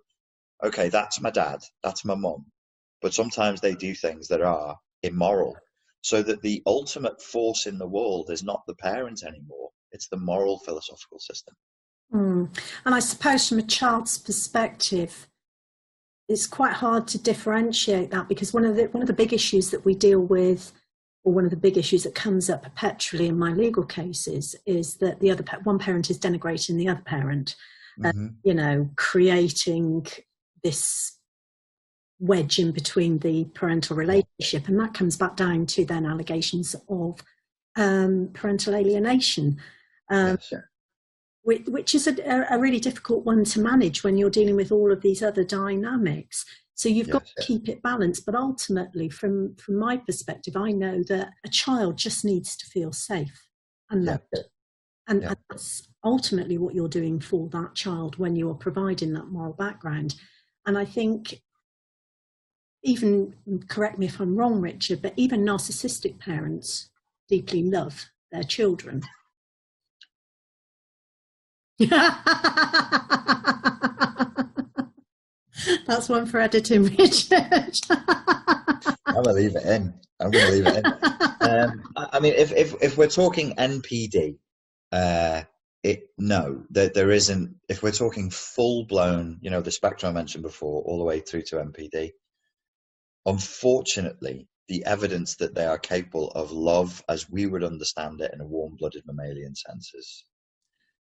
[0.63, 2.45] okay, that's my dad, that's my mum.
[3.01, 5.55] But sometimes they do things that are immoral.
[6.01, 9.69] So that the ultimate force in the world is not the parent anymore.
[9.91, 11.55] It's the moral philosophical system.
[12.13, 12.55] Mm.
[12.85, 15.27] And I suppose from a child's perspective,
[16.29, 19.71] it's quite hard to differentiate that because one of the one of the big issues
[19.71, 20.71] that we deal with,
[21.27, 24.95] or one of the big issues that comes up perpetually in my legal cases, is
[24.95, 27.57] that the other one parent is denigrating the other parent,
[28.05, 28.35] uh, Mhm.
[28.43, 30.07] you know, creating
[30.63, 31.17] this
[32.19, 37.21] wedge in between the parental relationship, and that comes back down to then allegations of
[37.75, 39.59] um, parental alienation.
[40.09, 40.51] Um, Yes.
[40.51, 40.61] which,
[41.47, 45.01] which is a, a really difficult one to manage when you're dealing with all of
[45.01, 46.45] these other dynamics.
[46.75, 47.47] So you've got to yes.
[47.47, 48.25] keep it balanced.
[48.25, 52.91] But ultimately, from from my perspective, I know that a child just needs to feel
[52.91, 53.47] safe
[53.89, 54.11] and Yeah.
[54.11, 54.49] loved,
[55.07, 55.29] and, Yeah.
[55.29, 59.53] and that's ultimately what you're doing for that child when you are providing that moral
[59.53, 60.15] background.
[60.65, 61.41] And I think.
[62.83, 63.33] Even
[63.67, 66.89] correct me if I'm wrong, Richard, but even narcissistic parents
[67.27, 69.01] deeply love their children.
[75.85, 77.79] That's one for editing, Richard.
[79.05, 79.93] I'm gonna leave it in.
[80.19, 80.85] I'm gonna leave it in.
[81.41, 84.37] Um, I mean, if if if we're talking NPD,
[84.91, 85.43] uh,
[85.83, 87.55] it no, there there isn't.
[87.69, 91.19] If we're talking full blown, you know, the spectrum I mentioned before, all the way
[91.19, 92.11] through to NPD.
[93.27, 98.41] Unfortunately, the evidence that they are capable of love, as we would understand it in
[98.41, 100.25] a warm-blooded mammalian sense, is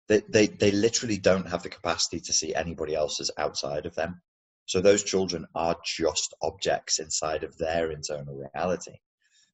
[0.08, 3.96] they they they literally don't have the capacity to see anybody else as outside of
[3.96, 4.22] them.
[4.66, 8.98] So those children are just objects inside of their internal reality.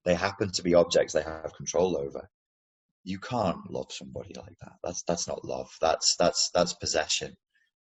[0.06, 2.30] They happen to be objects they have control over.
[3.04, 4.74] You can't love somebody like that.
[4.84, 5.70] That's that's not love.
[5.82, 7.36] That's that's that's possession.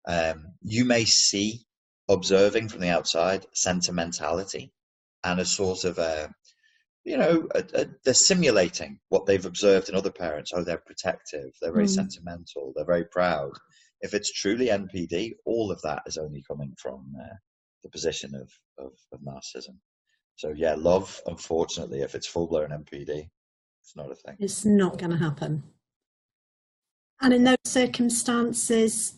[0.07, 1.65] Um, you may see
[2.09, 4.73] observing from the outside sentimentality
[5.25, 6.35] and a sort of a
[7.05, 10.53] you know a, a, they're simulating what they've observed in other parents.
[10.55, 11.51] Oh, they're protective.
[11.61, 11.91] They're very Mm.
[11.95, 12.73] sentimental.
[12.75, 13.53] They're very proud.
[14.01, 17.35] If it's truly NPD, all of that is only coming from uh,
[17.83, 18.51] the position of,
[18.85, 19.77] of, of narcissism.
[20.37, 21.21] So yeah, love.
[21.27, 23.29] Unfortunately, if it's full blown NPD,
[23.83, 24.37] it's not a thing.
[24.39, 25.63] it's not going to happen.
[27.21, 29.15] And in those circumstances,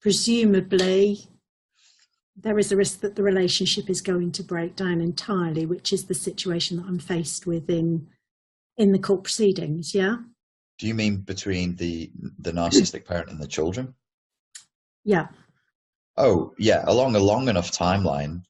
[0.00, 1.28] presumably,
[2.36, 6.06] there is a risk that the relationship is going to break down entirely, which is
[6.06, 8.08] the situation that I'm faced with in
[8.76, 9.94] in the court proceedings.
[9.94, 10.16] Yeah.
[10.78, 13.94] Do you mean between the the narcissistic parent and the children?
[15.04, 15.28] Yeah.
[16.16, 16.84] Oh, yeah.
[16.86, 18.42] Along a long enough timeline,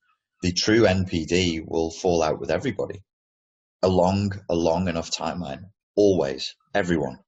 [0.43, 3.03] the true NPD will fall out with everybody.
[3.83, 7.19] Along a long enough timeline, always, everyone,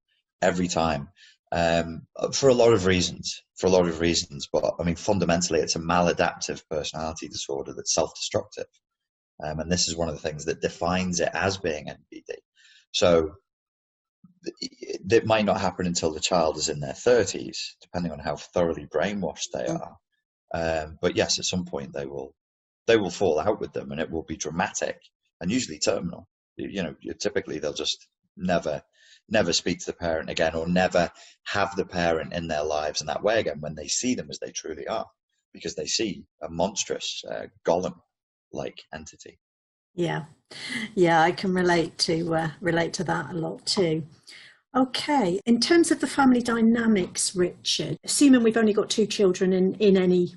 [0.41, 1.09] every time,
[1.53, 3.43] um, for a lot of reasons.
[3.57, 7.95] For a lot of reasons, but I mean, fundamentally, it's a maladaptive personality disorder that's
[7.95, 8.67] self-destructive,
[9.43, 12.35] um, and this is one of the things that defines it as being NPD.
[12.93, 13.33] So
[14.71, 18.87] it might not happen until the child is in their 30s, depending on how thoroughly
[18.87, 19.81] brainwashed they mm.
[19.81, 19.97] are.
[20.55, 22.35] Um, but yes, at some point they will
[22.87, 25.01] they will fall out with them, and it will be dramatic
[25.41, 26.29] and usually terminal.
[26.57, 28.07] You, you know, typically they'll just
[28.37, 28.83] never
[29.29, 31.11] never speak to the parent again or never
[31.45, 34.39] have the parent in their lives in that way again when they see them as
[34.39, 35.07] they truly are
[35.53, 37.95] because they see a monstrous uh, golem
[38.53, 39.39] like entity.
[39.95, 40.25] Yeah.
[40.95, 44.05] Yeah i can relate to uh, relate to that a lot too.
[44.77, 49.75] Okay in terms of the family dynamics richard assuming we've only got two children in
[49.77, 50.35] in any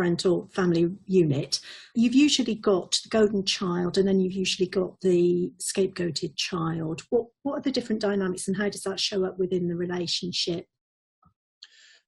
[0.00, 1.60] parental family unit,
[1.94, 7.02] you've usually got the golden child and then you've usually got the scapegoated child.
[7.10, 10.64] What, what are the different dynamics and how does that show up within the relationship?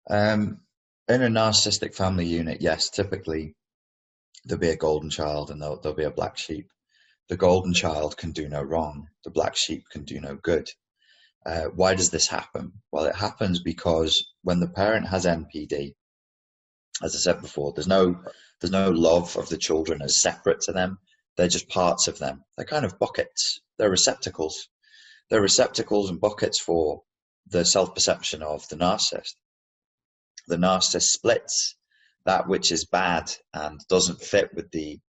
[0.08, 0.60] Um,
[1.06, 3.56] in a narcissistic family unit, yes, typically
[4.46, 6.70] there'll be a golden child and there'll, there'll be a black sheep.
[7.28, 9.06] The golden child can do no wrong.
[9.24, 10.66] The black sheep can do no good.
[11.44, 12.72] Uh, why does this happen?
[12.90, 15.92] Well, it happens because when the parent has NPD,
[17.02, 18.22] as I said before, there's no
[18.60, 20.98] there's no love of the children as separate to them.
[21.36, 22.44] They're just parts of them.
[22.56, 23.60] They're kind of buckets.
[23.78, 24.68] They're receptacles.
[25.30, 27.02] They're receptacles and buckets for
[27.46, 29.34] the self perception of the narcissist.
[30.46, 31.76] The narcissist splits
[32.24, 35.00] that which is bad and doesn't fit with the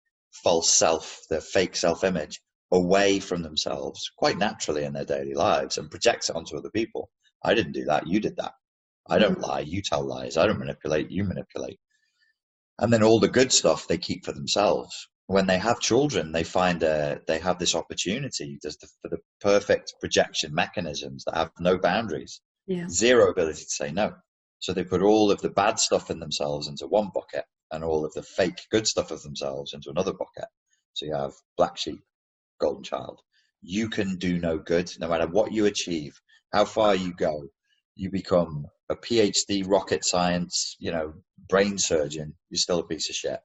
[0.43, 5.77] false self, the fake self image, away from themselves quite naturally in their daily lives
[5.77, 7.11] and projects it onto other people.
[7.45, 8.07] I didn't do that.
[8.07, 8.55] You did that.
[9.09, 10.37] I don't lie, you tell lies.
[10.37, 11.79] I don't manipulate, you manipulate.
[12.79, 15.09] And then all the good stuff they keep for themselves.
[15.27, 19.95] When they have children, they find uh, they have this opportunity the, for the perfect
[20.01, 22.89] projection mechanisms that have no boundaries, yeah.
[22.89, 24.15] zero ability to say no.
[24.59, 28.05] So they put all of the bad stuff in themselves into one bucket and all
[28.05, 30.49] of the fake good stuff of themselves into another bucket.
[30.93, 32.01] So you have black sheep,
[32.61, 33.21] golden child.
[33.63, 36.21] You can do no good no matter what you achieve,
[36.53, 37.49] how far you go.
[37.95, 41.15] You become a PhD rocket science, you know,
[41.49, 43.41] brain surgeon, you're still a piece of shit.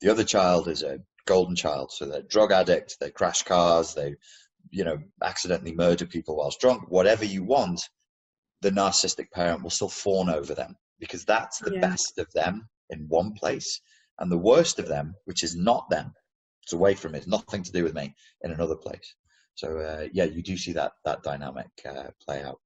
[0.00, 4.14] The other child is a golden child, so they're drug addict, they crash cars, they,
[4.70, 6.84] you know, accidentally murder people whilst drunk.
[6.88, 7.80] Whatever you want,
[8.62, 11.80] the narcissistic parent will still fawn over them because that's the yeah.
[11.80, 13.80] best of them in one place,
[14.18, 16.12] and the worst of them, which is not them,
[16.62, 19.14] it's away from it, it's nothing to do with me, in another place.
[19.54, 22.60] So uh, yeah, you do see that that dynamic uh, play out.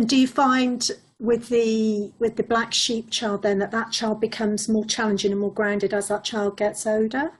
[0.00, 4.18] And do you find with the with the black sheep child then that that child
[4.18, 7.32] becomes more challenging and more grounded as that child gets older?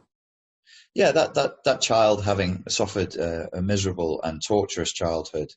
[0.94, 5.51] Yeah, that that that child having suffered uh, a miserable and torturous childhood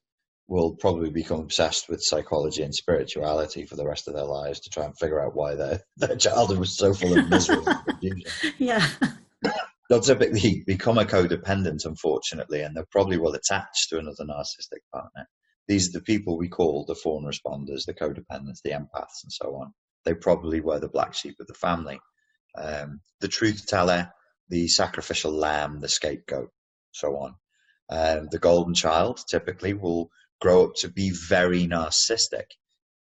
[0.48, 4.70] will probably become obsessed with psychology and spirituality for the rest of their lives to
[4.70, 7.66] try and figure out why their their childhood was so full of misery.
[8.58, 8.88] Yeah.
[9.90, 15.28] They'll typically become a codependent, unfortunately, and they probably will attach to another narcissistic partner
[15.68, 19.56] these are the people we call the fawn responders, the codependents, the empaths, and so
[19.56, 19.74] on.
[20.06, 22.00] They probably were the black sheep of the family.
[22.56, 24.12] Um, the truth teller,
[24.50, 26.50] the sacrificial lamb, the scapegoat,
[26.92, 27.36] so on.
[27.90, 30.10] Um, the golden child typically will
[30.42, 32.46] grow up to be very narcissistic,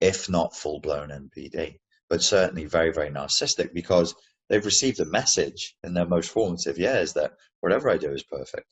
[0.00, 4.14] if not full blown NPD, but certainly very, very narcissistic because
[4.48, 8.66] they've received a message in their most formative years that whatever I do is perfect.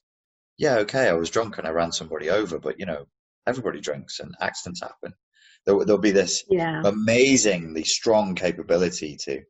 [0.57, 3.07] Yeah, okay, I was drunk and I ran somebody over, but you know,
[3.47, 5.13] everybody drinks and accidents happen.
[5.67, 6.83] There, will be this yeah.
[6.85, 9.43] amazingly strong capability to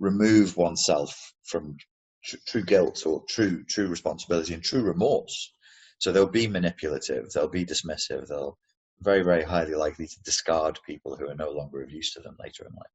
[0.00, 1.76] remove oneself from
[2.24, 5.54] tr- true guilt or true true responsibility and true remorse.
[5.98, 8.58] So they'll be manipulative, they'll be dismissive, they'll
[9.00, 12.36] very very highly likely to discard people who are no longer of use to them
[12.40, 12.90] later in life.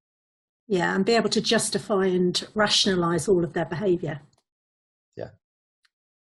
[0.68, 4.20] Yeah, and be able to justify and rationalize all of their behavior.
[5.16, 5.30] Yeah.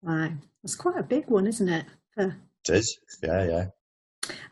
[0.03, 1.87] Wow, that's quite a big one, isn't it?
[2.15, 2.37] For...
[2.69, 2.99] It is.
[3.23, 3.67] Yeah, yeah.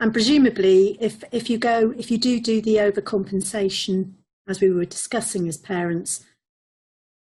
[0.01, 4.13] And presumably, if, if you go, if you do do the overcompensation,
[4.49, 6.25] as we were discussing as parents,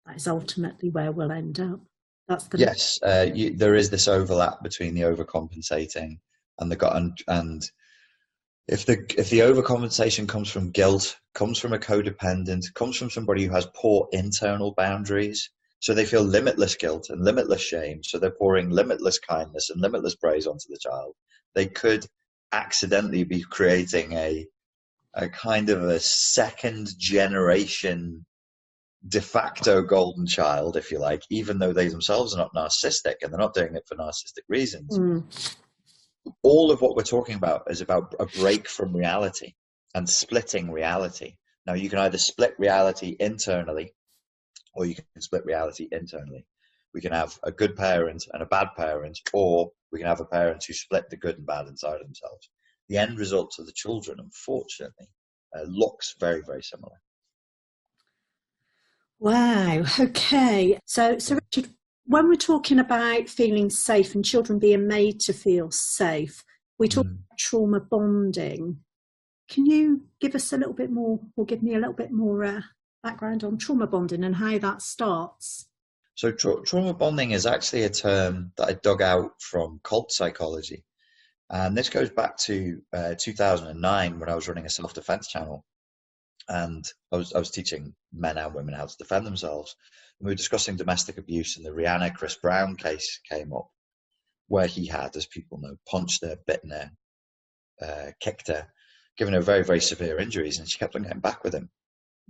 [0.05, 1.79] that is ultimately where we'll end up.
[2.27, 2.99] That's the yes.
[3.03, 6.19] Uh, you, there is this overlap between the overcompensating
[6.59, 7.63] and the and, and
[8.67, 13.43] if the if the overcompensation comes from guilt, comes from a codependent, comes from somebody
[13.43, 18.31] who has poor internal boundaries, so they feel limitless guilt and limitless shame, so they're
[18.31, 21.13] pouring limitless kindness and limitless praise onto the child,
[21.55, 22.05] they could
[22.53, 24.45] accidentally be creating a
[25.15, 28.25] a kind of a second generation
[29.07, 33.31] de facto golden child, if you like, even though they themselves are not narcissistic and
[33.31, 34.97] they're not doing it for narcissistic reasons.
[34.97, 35.23] Mm
[36.41, 39.53] all of what we're talking about is about a break from reality
[39.95, 41.35] and splitting reality.
[41.65, 43.93] Now, you can either split reality internally
[44.73, 46.45] or you can split reality internally.
[46.93, 50.25] We can have a good parent and a bad parent, or we can have a
[50.25, 52.49] parent who split the good and bad inside of themselves.
[52.89, 55.07] The end result of the children, unfortunately,
[55.57, 56.95] uh, looks very, very similar.
[59.19, 59.83] Wow.
[59.99, 60.77] Okay.
[60.85, 61.71] So, so Richard,
[62.05, 66.43] when we're talking about feeling safe and children being made to feel safe,
[66.77, 67.11] we talk mm.
[67.11, 68.79] about trauma bonding.
[69.49, 72.43] Can you give us a little bit more, or give me a little bit more
[72.43, 72.61] uh,
[73.01, 75.69] background on trauma bonding and how that starts?
[76.15, 80.83] So, tra- trauma bonding is actually a term that I dug out from cult psychology.
[81.49, 85.65] And this goes back to uh, 2009 when I was running a self defense channel.
[86.49, 89.75] And I was, I was teaching men and women how to defend themselves
[90.23, 93.69] we were discussing domestic abuse, and the Rihanna Chris Brown case came up,
[94.47, 96.91] where he had, as people know, punched her, bitten her,
[97.81, 98.67] uh, kicked her,
[99.17, 101.69] given her very, very severe injuries, and she kept on getting back with him.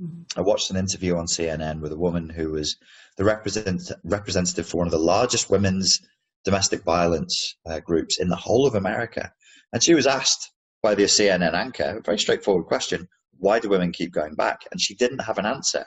[0.01, 0.39] Mm-hmm.
[0.39, 2.77] I watched an interview on CNN with a woman who was
[3.17, 5.99] the represent, representative for one of the largest women's
[6.45, 9.31] domestic violence uh, groups in the whole of America.
[9.71, 13.07] And she was asked by the CNN anchor a very straightforward question
[13.39, 14.61] why do women keep going back?
[14.71, 15.85] And she didn't have an answer.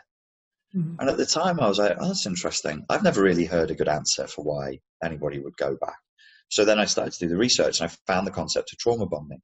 [0.74, 0.96] Mm-hmm.
[1.00, 2.84] And at the time, I was like, oh, that's interesting.
[2.90, 5.96] I've never really heard a good answer for why anybody would go back.
[6.50, 9.06] So then I started to do the research and I found the concept of trauma
[9.06, 9.40] bonding.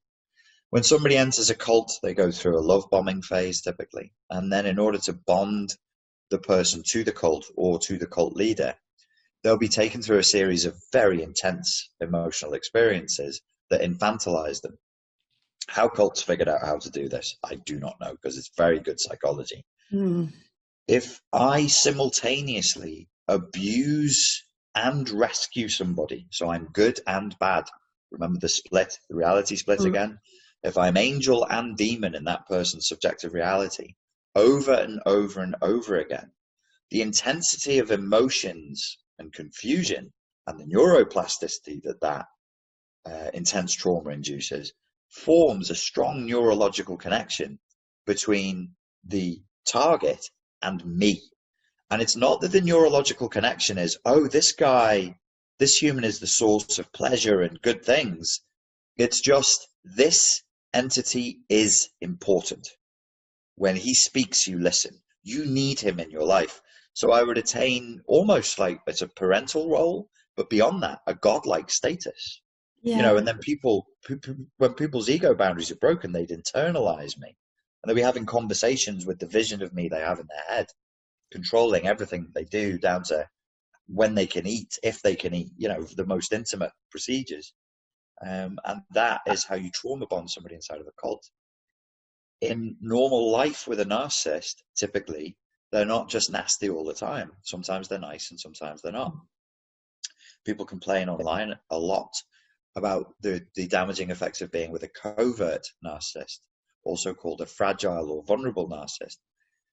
[0.73, 4.13] When somebody enters a cult, they go through a love bombing phase typically.
[4.31, 5.77] And then in order to bond
[6.31, 8.75] the person to the cult or to the cult leader,
[9.43, 14.79] they'll be taken through a series of very intense emotional experiences that infantilize them.
[15.69, 18.81] How cults figured out how to do this, I do not know because it's very
[18.81, 19.65] good psychology.
[19.93, 20.33] Mm
[20.89, 24.45] if I simultaneously abuse
[24.75, 27.65] and rescue somebody, so I'm good and bad,
[28.11, 29.87] remember the split, the reality split mm.
[29.87, 30.19] again?
[30.65, 33.97] If I'm angel and demon in that person's subjective reality
[34.35, 36.31] over and over and over again,
[36.91, 40.13] the intensity of emotions and confusion
[40.47, 42.27] and the neuroplasticity that that
[43.05, 44.73] uh, intense trauma induces
[45.09, 47.59] forms a strong neurological connection
[48.07, 50.31] between the target
[50.63, 51.21] and me.
[51.91, 55.19] And it's not that the neurological connection is, oh, this guy,
[55.59, 58.41] this human is the source of pleasure and good things.
[58.97, 60.43] It's just this
[60.75, 62.69] entity is important.
[63.57, 65.01] When he speaks, you listen.
[65.23, 66.61] You need him in your life.
[66.95, 71.71] So I would attain almost like it's a parental role, but beyond that, a godlike
[71.71, 72.43] status.
[72.83, 72.97] Yeah.
[72.97, 73.87] You know, and then people,
[74.59, 77.37] when people's ego boundaries are broken, they'd internalize me
[77.83, 80.67] and they'll be having conversations with the vision of me they have in their head,
[81.31, 83.29] controlling everything they do down to
[83.87, 87.55] when they can eat, if they can eat, you know, the most intimate procedures.
[88.25, 91.29] Um, and that is how you trauma bond somebody inside of a cult.
[92.41, 95.37] In normal life with a narcissist, typically,
[95.71, 97.33] they're not just nasty all the time.
[97.43, 99.15] Sometimes they're nice and sometimes they're not.
[100.45, 102.13] People complain online a lot
[102.77, 106.41] about the, the damaging effects of being with a covert narcissist
[106.85, 109.19] also called a fragile or vulnerable narcissist,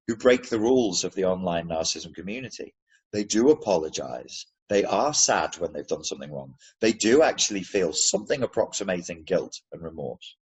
[0.08, 2.74] who break the rules of the online narcissism community.
[3.12, 4.45] They do apologize.
[4.70, 6.55] They are sad when they've done something wrong.
[6.80, 10.36] They do actually feel something approximating guilt and remorse.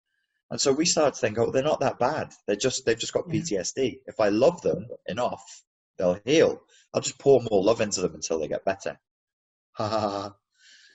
[0.50, 2.32] And so we start to think, oh, they're not that bad.
[2.46, 4.00] They're just they've just got PTSD.
[4.06, 5.44] If I love them enough,
[5.98, 6.60] they'll heal.
[6.92, 8.98] I'll just pour more love into them until they get better.
[9.72, 10.34] Ha ha ha.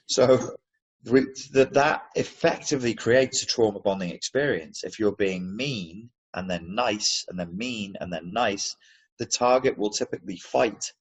[0.08, 0.56] So
[1.04, 4.84] that that effectively creates a trauma bonding experience.
[4.84, 8.76] If you're being mean and then nice and then mean and then nice,
[9.20, 10.92] the target will typically fight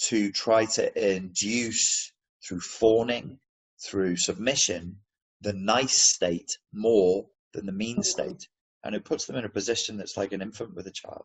[0.00, 2.12] to try to induce
[2.46, 3.38] through fawning,
[3.82, 4.96] through submission,
[5.40, 8.04] the nice state more than the mean mm.
[8.04, 8.48] state.
[8.84, 11.24] And it puts them in a position that's like an infant with a child.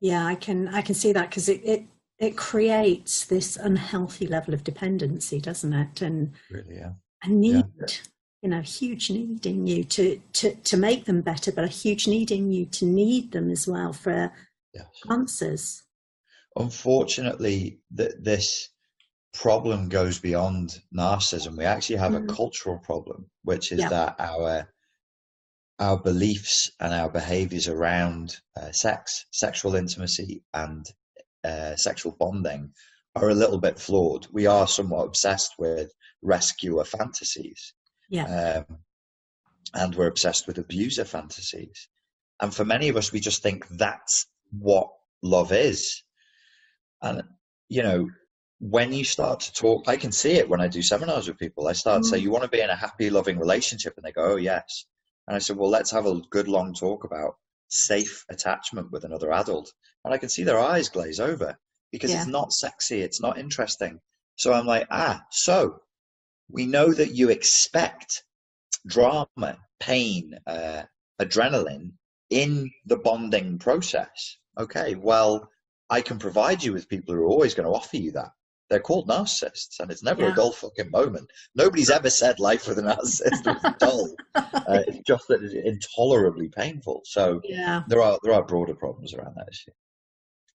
[0.00, 1.84] Yeah, I can I can see that because it, it
[2.18, 6.02] it creates this unhealthy level of dependency, doesn't it?
[6.02, 6.92] And really, yeah.
[7.22, 7.86] a need, yeah.
[8.42, 12.06] you know, huge need in you to, to, to make them better, but a huge
[12.06, 14.32] need in you to need them as well for
[14.72, 14.86] yes.
[15.10, 15.82] answers.
[16.56, 18.68] Unfortunately, that this
[19.32, 21.56] problem goes beyond narcissism.
[21.56, 22.24] We actually have mm.
[22.24, 23.88] a cultural problem, which is yeah.
[23.88, 24.68] that our
[25.80, 30.86] our beliefs and our behaviors around uh, sex, sexual intimacy, and
[31.42, 32.72] uh, sexual bonding
[33.16, 34.26] are a little bit flawed.
[34.32, 35.92] We are somewhat obsessed with
[36.22, 37.74] rescuer fantasies.
[38.08, 38.64] Yeah.
[38.68, 38.78] Um,
[39.74, 41.88] and we're obsessed with abuser fantasies.
[42.40, 44.88] And for many of us, we just think that's what
[45.22, 46.02] love is.
[47.04, 47.22] And,
[47.68, 48.08] you know,
[48.60, 51.68] when you start to talk, I can see it when I do seminars with people.
[51.68, 52.02] I start mm.
[52.04, 53.94] to say, You want to be in a happy, loving relationship?
[53.96, 54.86] And they go, Oh, yes.
[55.28, 57.36] And I said, Well, let's have a good long talk about
[57.68, 59.72] safe attachment with another adult.
[60.04, 61.58] And I can see their eyes glaze over
[61.92, 62.18] because yeah.
[62.18, 64.00] it's not sexy, it's not interesting.
[64.36, 65.80] So I'm like, Ah, so
[66.48, 68.24] we know that you expect
[68.86, 70.84] drama, pain, uh,
[71.20, 71.92] adrenaline
[72.30, 74.38] in the bonding process.
[74.58, 75.50] Okay, well,
[75.94, 78.32] I can provide you with people who are always going to offer you that.
[78.68, 80.32] They're called narcissists, and it's never yeah.
[80.32, 81.30] a dull fucking moment.
[81.54, 84.16] Nobody's ever said life with a narcissist was dull.
[84.34, 87.02] Uh, it's just that it's intolerably painful.
[87.04, 87.82] So yeah.
[87.86, 89.70] there are there are broader problems around that issue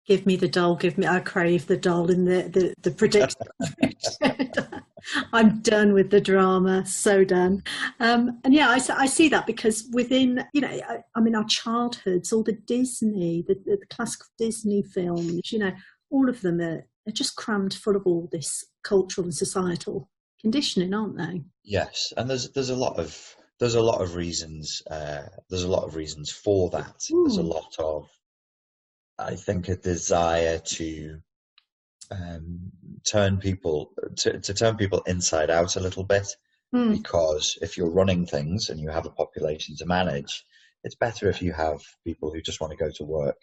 [0.08, 3.46] give me the doll, give me, I crave the doll in the, the, the predictor.
[5.34, 7.64] I'm done with the drama, so done.
[8.00, 11.46] Um, and yeah, I, I, see that because within, you know, I, I mean, our
[11.46, 15.72] childhoods, all the Disney, the, the, classical Disney films, you know,
[16.10, 20.10] all of them are, are just crammed full of all this cultural and societal
[20.42, 21.44] conditioning, aren't they?
[21.64, 25.72] Yes, and there's there's a lot of there's a lot of reasons uh, there's a
[25.72, 27.04] lot of reasons for that.
[27.12, 27.24] Ooh.
[27.26, 28.10] There's a lot of
[29.20, 31.20] I think, a desire to
[32.12, 32.72] um,
[33.10, 36.28] turn people to, to turn people inside out a little bit.
[36.74, 36.92] Mm.
[36.92, 40.46] Because if you're running things and you have a population to manage,
[40.84, 43.42] it's better if you have people who just want to go to work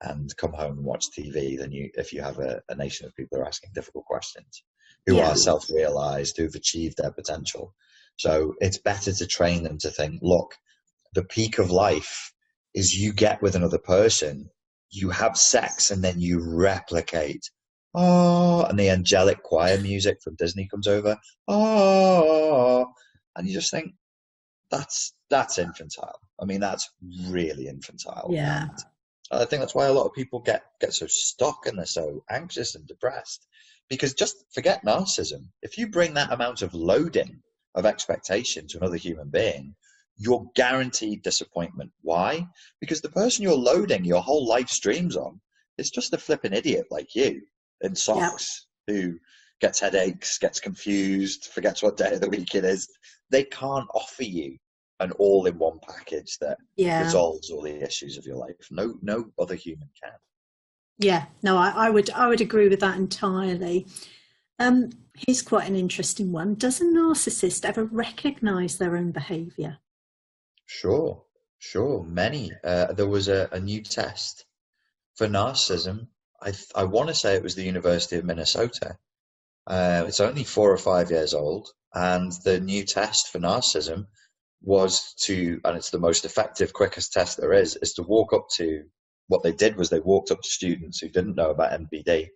[0.00, 3.14] and come home and watch TV than you if you have a, a nation of
[3.16, 4.62] people who are asking difficult questions,
[5.06, 5.30] who yeah.
[5.30, 7.74] are self-realized, who've achieved their potential.
[8.16, 10.54] So it's better to train them to think, look,
[11.14, 12.32] the peak of life
[12.74, 14.50] is you get with another person
[14.90, 17.50] you have sex and then you replicate.
[18.00, 21.16] Oh, and the angelic choir music from Disney comes over.
[21.48, 22.86] Oh,
[23.34, 23.92] and you just think
[24.70, 26.20] that's that's infantile.
[26.40, 26.88] I mean, that's
[27.26, 28.28] really infantile.
[28.30, 28.68] Yeah.
[29.32, 31.86] And I think that's why a lot of people get get so stuck and they're
[31.86, 33.48] so anxious and depressed
[33.88, 35.48] because just forget narcissism.
[35.62, 37.42] If you bring that amount of loading
[37.74, 39.74] of expectation to another human being,
[40.16, 41.90] you're guaranteed disappointment.
[42.02, 42.46] Why?
[42.80, 45.40] Because the person you're loading your whole life streams on
[45.78, 47.42] is just a flipping idiot like you
[47.80, 48.94] in socks yeah.
[48.94, 49.18] who
[49.60, 52.88] gets headaches, gets confused, forgets what day of the week it is.
[53.30, 54.56] They can't offer you
[55.00, 57.02] an all-in-one package that yeah.
[57.02, 58.56] resolves all the issues of your life.
[58.70, 60.12] No, no other human can.
[60.98, 63.86] Yeah, no, I, I would, I would agree with that entirely.
[64.58, 66.54] Um, here's quite an interesting one.
[66.54, 69.78] Does a narcissist ever recognise their own behaviour?
[70.66, 71.22] Sure,
[71.58, 72.02] sure.
[72.04, 72.50] Many.
[72.64, 74.44] Uh, there was a, a, new test
[75.14, 76.08] for narcissism.
[76.40, 78.96] I, I want to say it was the University of Minnesota.
[79.66, 84.06] Uh, it's only four or five years old, and the new test for narcissism
[84.62, 88.46] was to, and it's the most effective, quickest test there is, is to walk up
[88.56, 88.84] to.
[89.26, 92.28] What they did was they walked up to students who didn't know about NPD.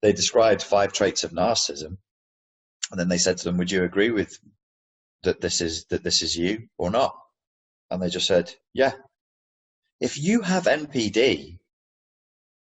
[0.00, 1.98] They described five traits of narcissism,
[2.90, 4.38] and then they said to them, "Would you agree with
[5.22, 7.14] that this is that this is you or not?"
[7.90, 8.92] And they just said, yeah.
[10.00, 11.58] If you have NPD,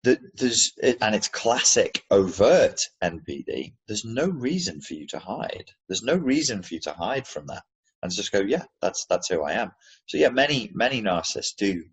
[0.04, 3.74] that there's and it's classic overt NPD.
[3.86, 5.70] There's no reason for you to hide.
[5.88, 7.62] There's no reason for you to hide from that
[8.02, 9.72] and just go, yeah, that's that's who I am.
[10.06, 11.84] So yeah, many many narcissists do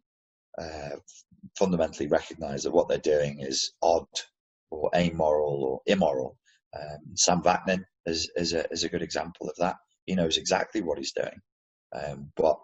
[0.57, 0.97] uh,
[1.57, 4.07] fundamentally recognize that what they're doing is odd
[4.71, 6.37] or amoral or immoral.
[6.77, 9.75] Um, Sam Vaknin is is a is a good example of that.
[10.05, 11.41] He knows exactly what he's doing,
[11.93, 12.57] um, but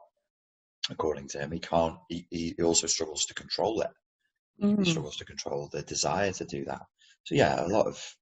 [0.90, 1.52] according to him.
[1.52, 1.98] He can't.
[2.10, 3.90] He, he also struggles to control it.
[4.62, 4.86] Mm.
[4.86, 6.82] Struggles to control the desire to do that.
[7.24, 8.16] So yeah, a lot of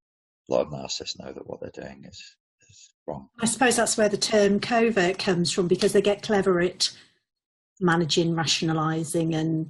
[0.50, 2.24] a lot of narcissists know that what they're doing is
[2.70, 3.30] is wrong.
[3.40, 6.90] I suppose that's where the term covert comes from because they get clever at
[7.80, 9.70] managing, rationalising, and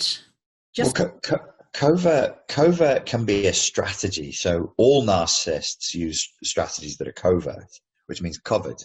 [0.74, 0.98] just.
[0.98, 4.32] Well, co- co- covert covert can be a strategy.
[4.32, 7.72] So all narcissists use strategies that are covert,
[8.08, 8.84] which means covered.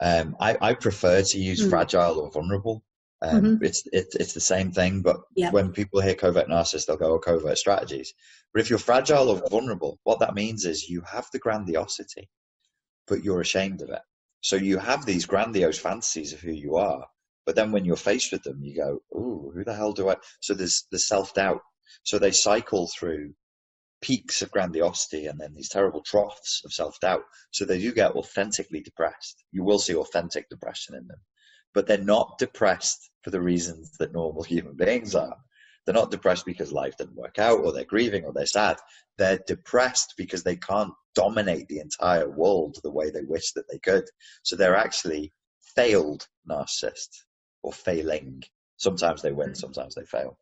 [0.00, 1.70] Um, I, I, prefer to use mm.
[1.70, 2.84] fragile or vulnerable
[3.22, 3.64] um, mm-hmm.
[3.64, 5.50] It's it, it's the same thing, but yeah.
[5.50, 8.12] when people hear covert narcissists, they'll go, "Oh, covert strategies."
[8.52, 12.28] But if you're fragile or vulnerable, what that means is you have the grandiosity,
[13.06, 14.02] but you're ashamed of it.
[14.42, 17.06] So you have these grandiose fantasies of who you are,
[17.46, 20.16] but then when you're faced with them, you go, "Ooh, who the hell do I?"
[20.40, 21.62] So there's the self doubt.
[22.02, 23.34] So they cycle through
[24.02, 27.22] peaks of grandiosity and then these terrible troughs of self doubt.
[27.50, 29.42] So they do get authentically depressed.
[29.52, 31.20] You will see authentic depression in them
[31.76, 35.36] but they're not depressed for the reasons that normal human beings are.
[35.84, 38.78] They're not depressed because life didn't work out or they're grieving or they're sad.
[39.18, 43.78] They're depressed because they can't dominate the entire world the way they wish that they
[43.78, 44.04] could.
[44.42, 47.24] So they're actually failed narcissists
[47.62, 48.42] or failing.
[48.78, 50.38] Sometimes they win, sometimes they fail.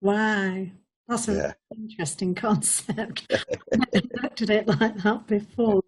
[0.00, 0.66] Wow.
[1.06, 1.52] That's an Yeah.
[1.76, 3.32] interesting concept.
[3.72, 5.82] I've never looked at it like that before.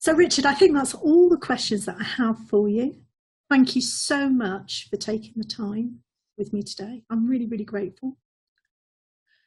[0.00, 3.01] So, Richard, I think that's all the questions that I have for you.
[3.52, 5.98] Thank you so much for taking the time
[6.38, 7.02] with me today.
[7.10, 8.16] I'm really, really grateful.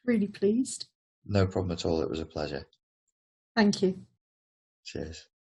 [0.04, 0.86] Really pleased.
[1.24, 2.00] No problem at all.
[2.02, 2.68] It was a pleasure.
[3.56, 3.98] Thank you.
[4.84, 5.26] Cheers.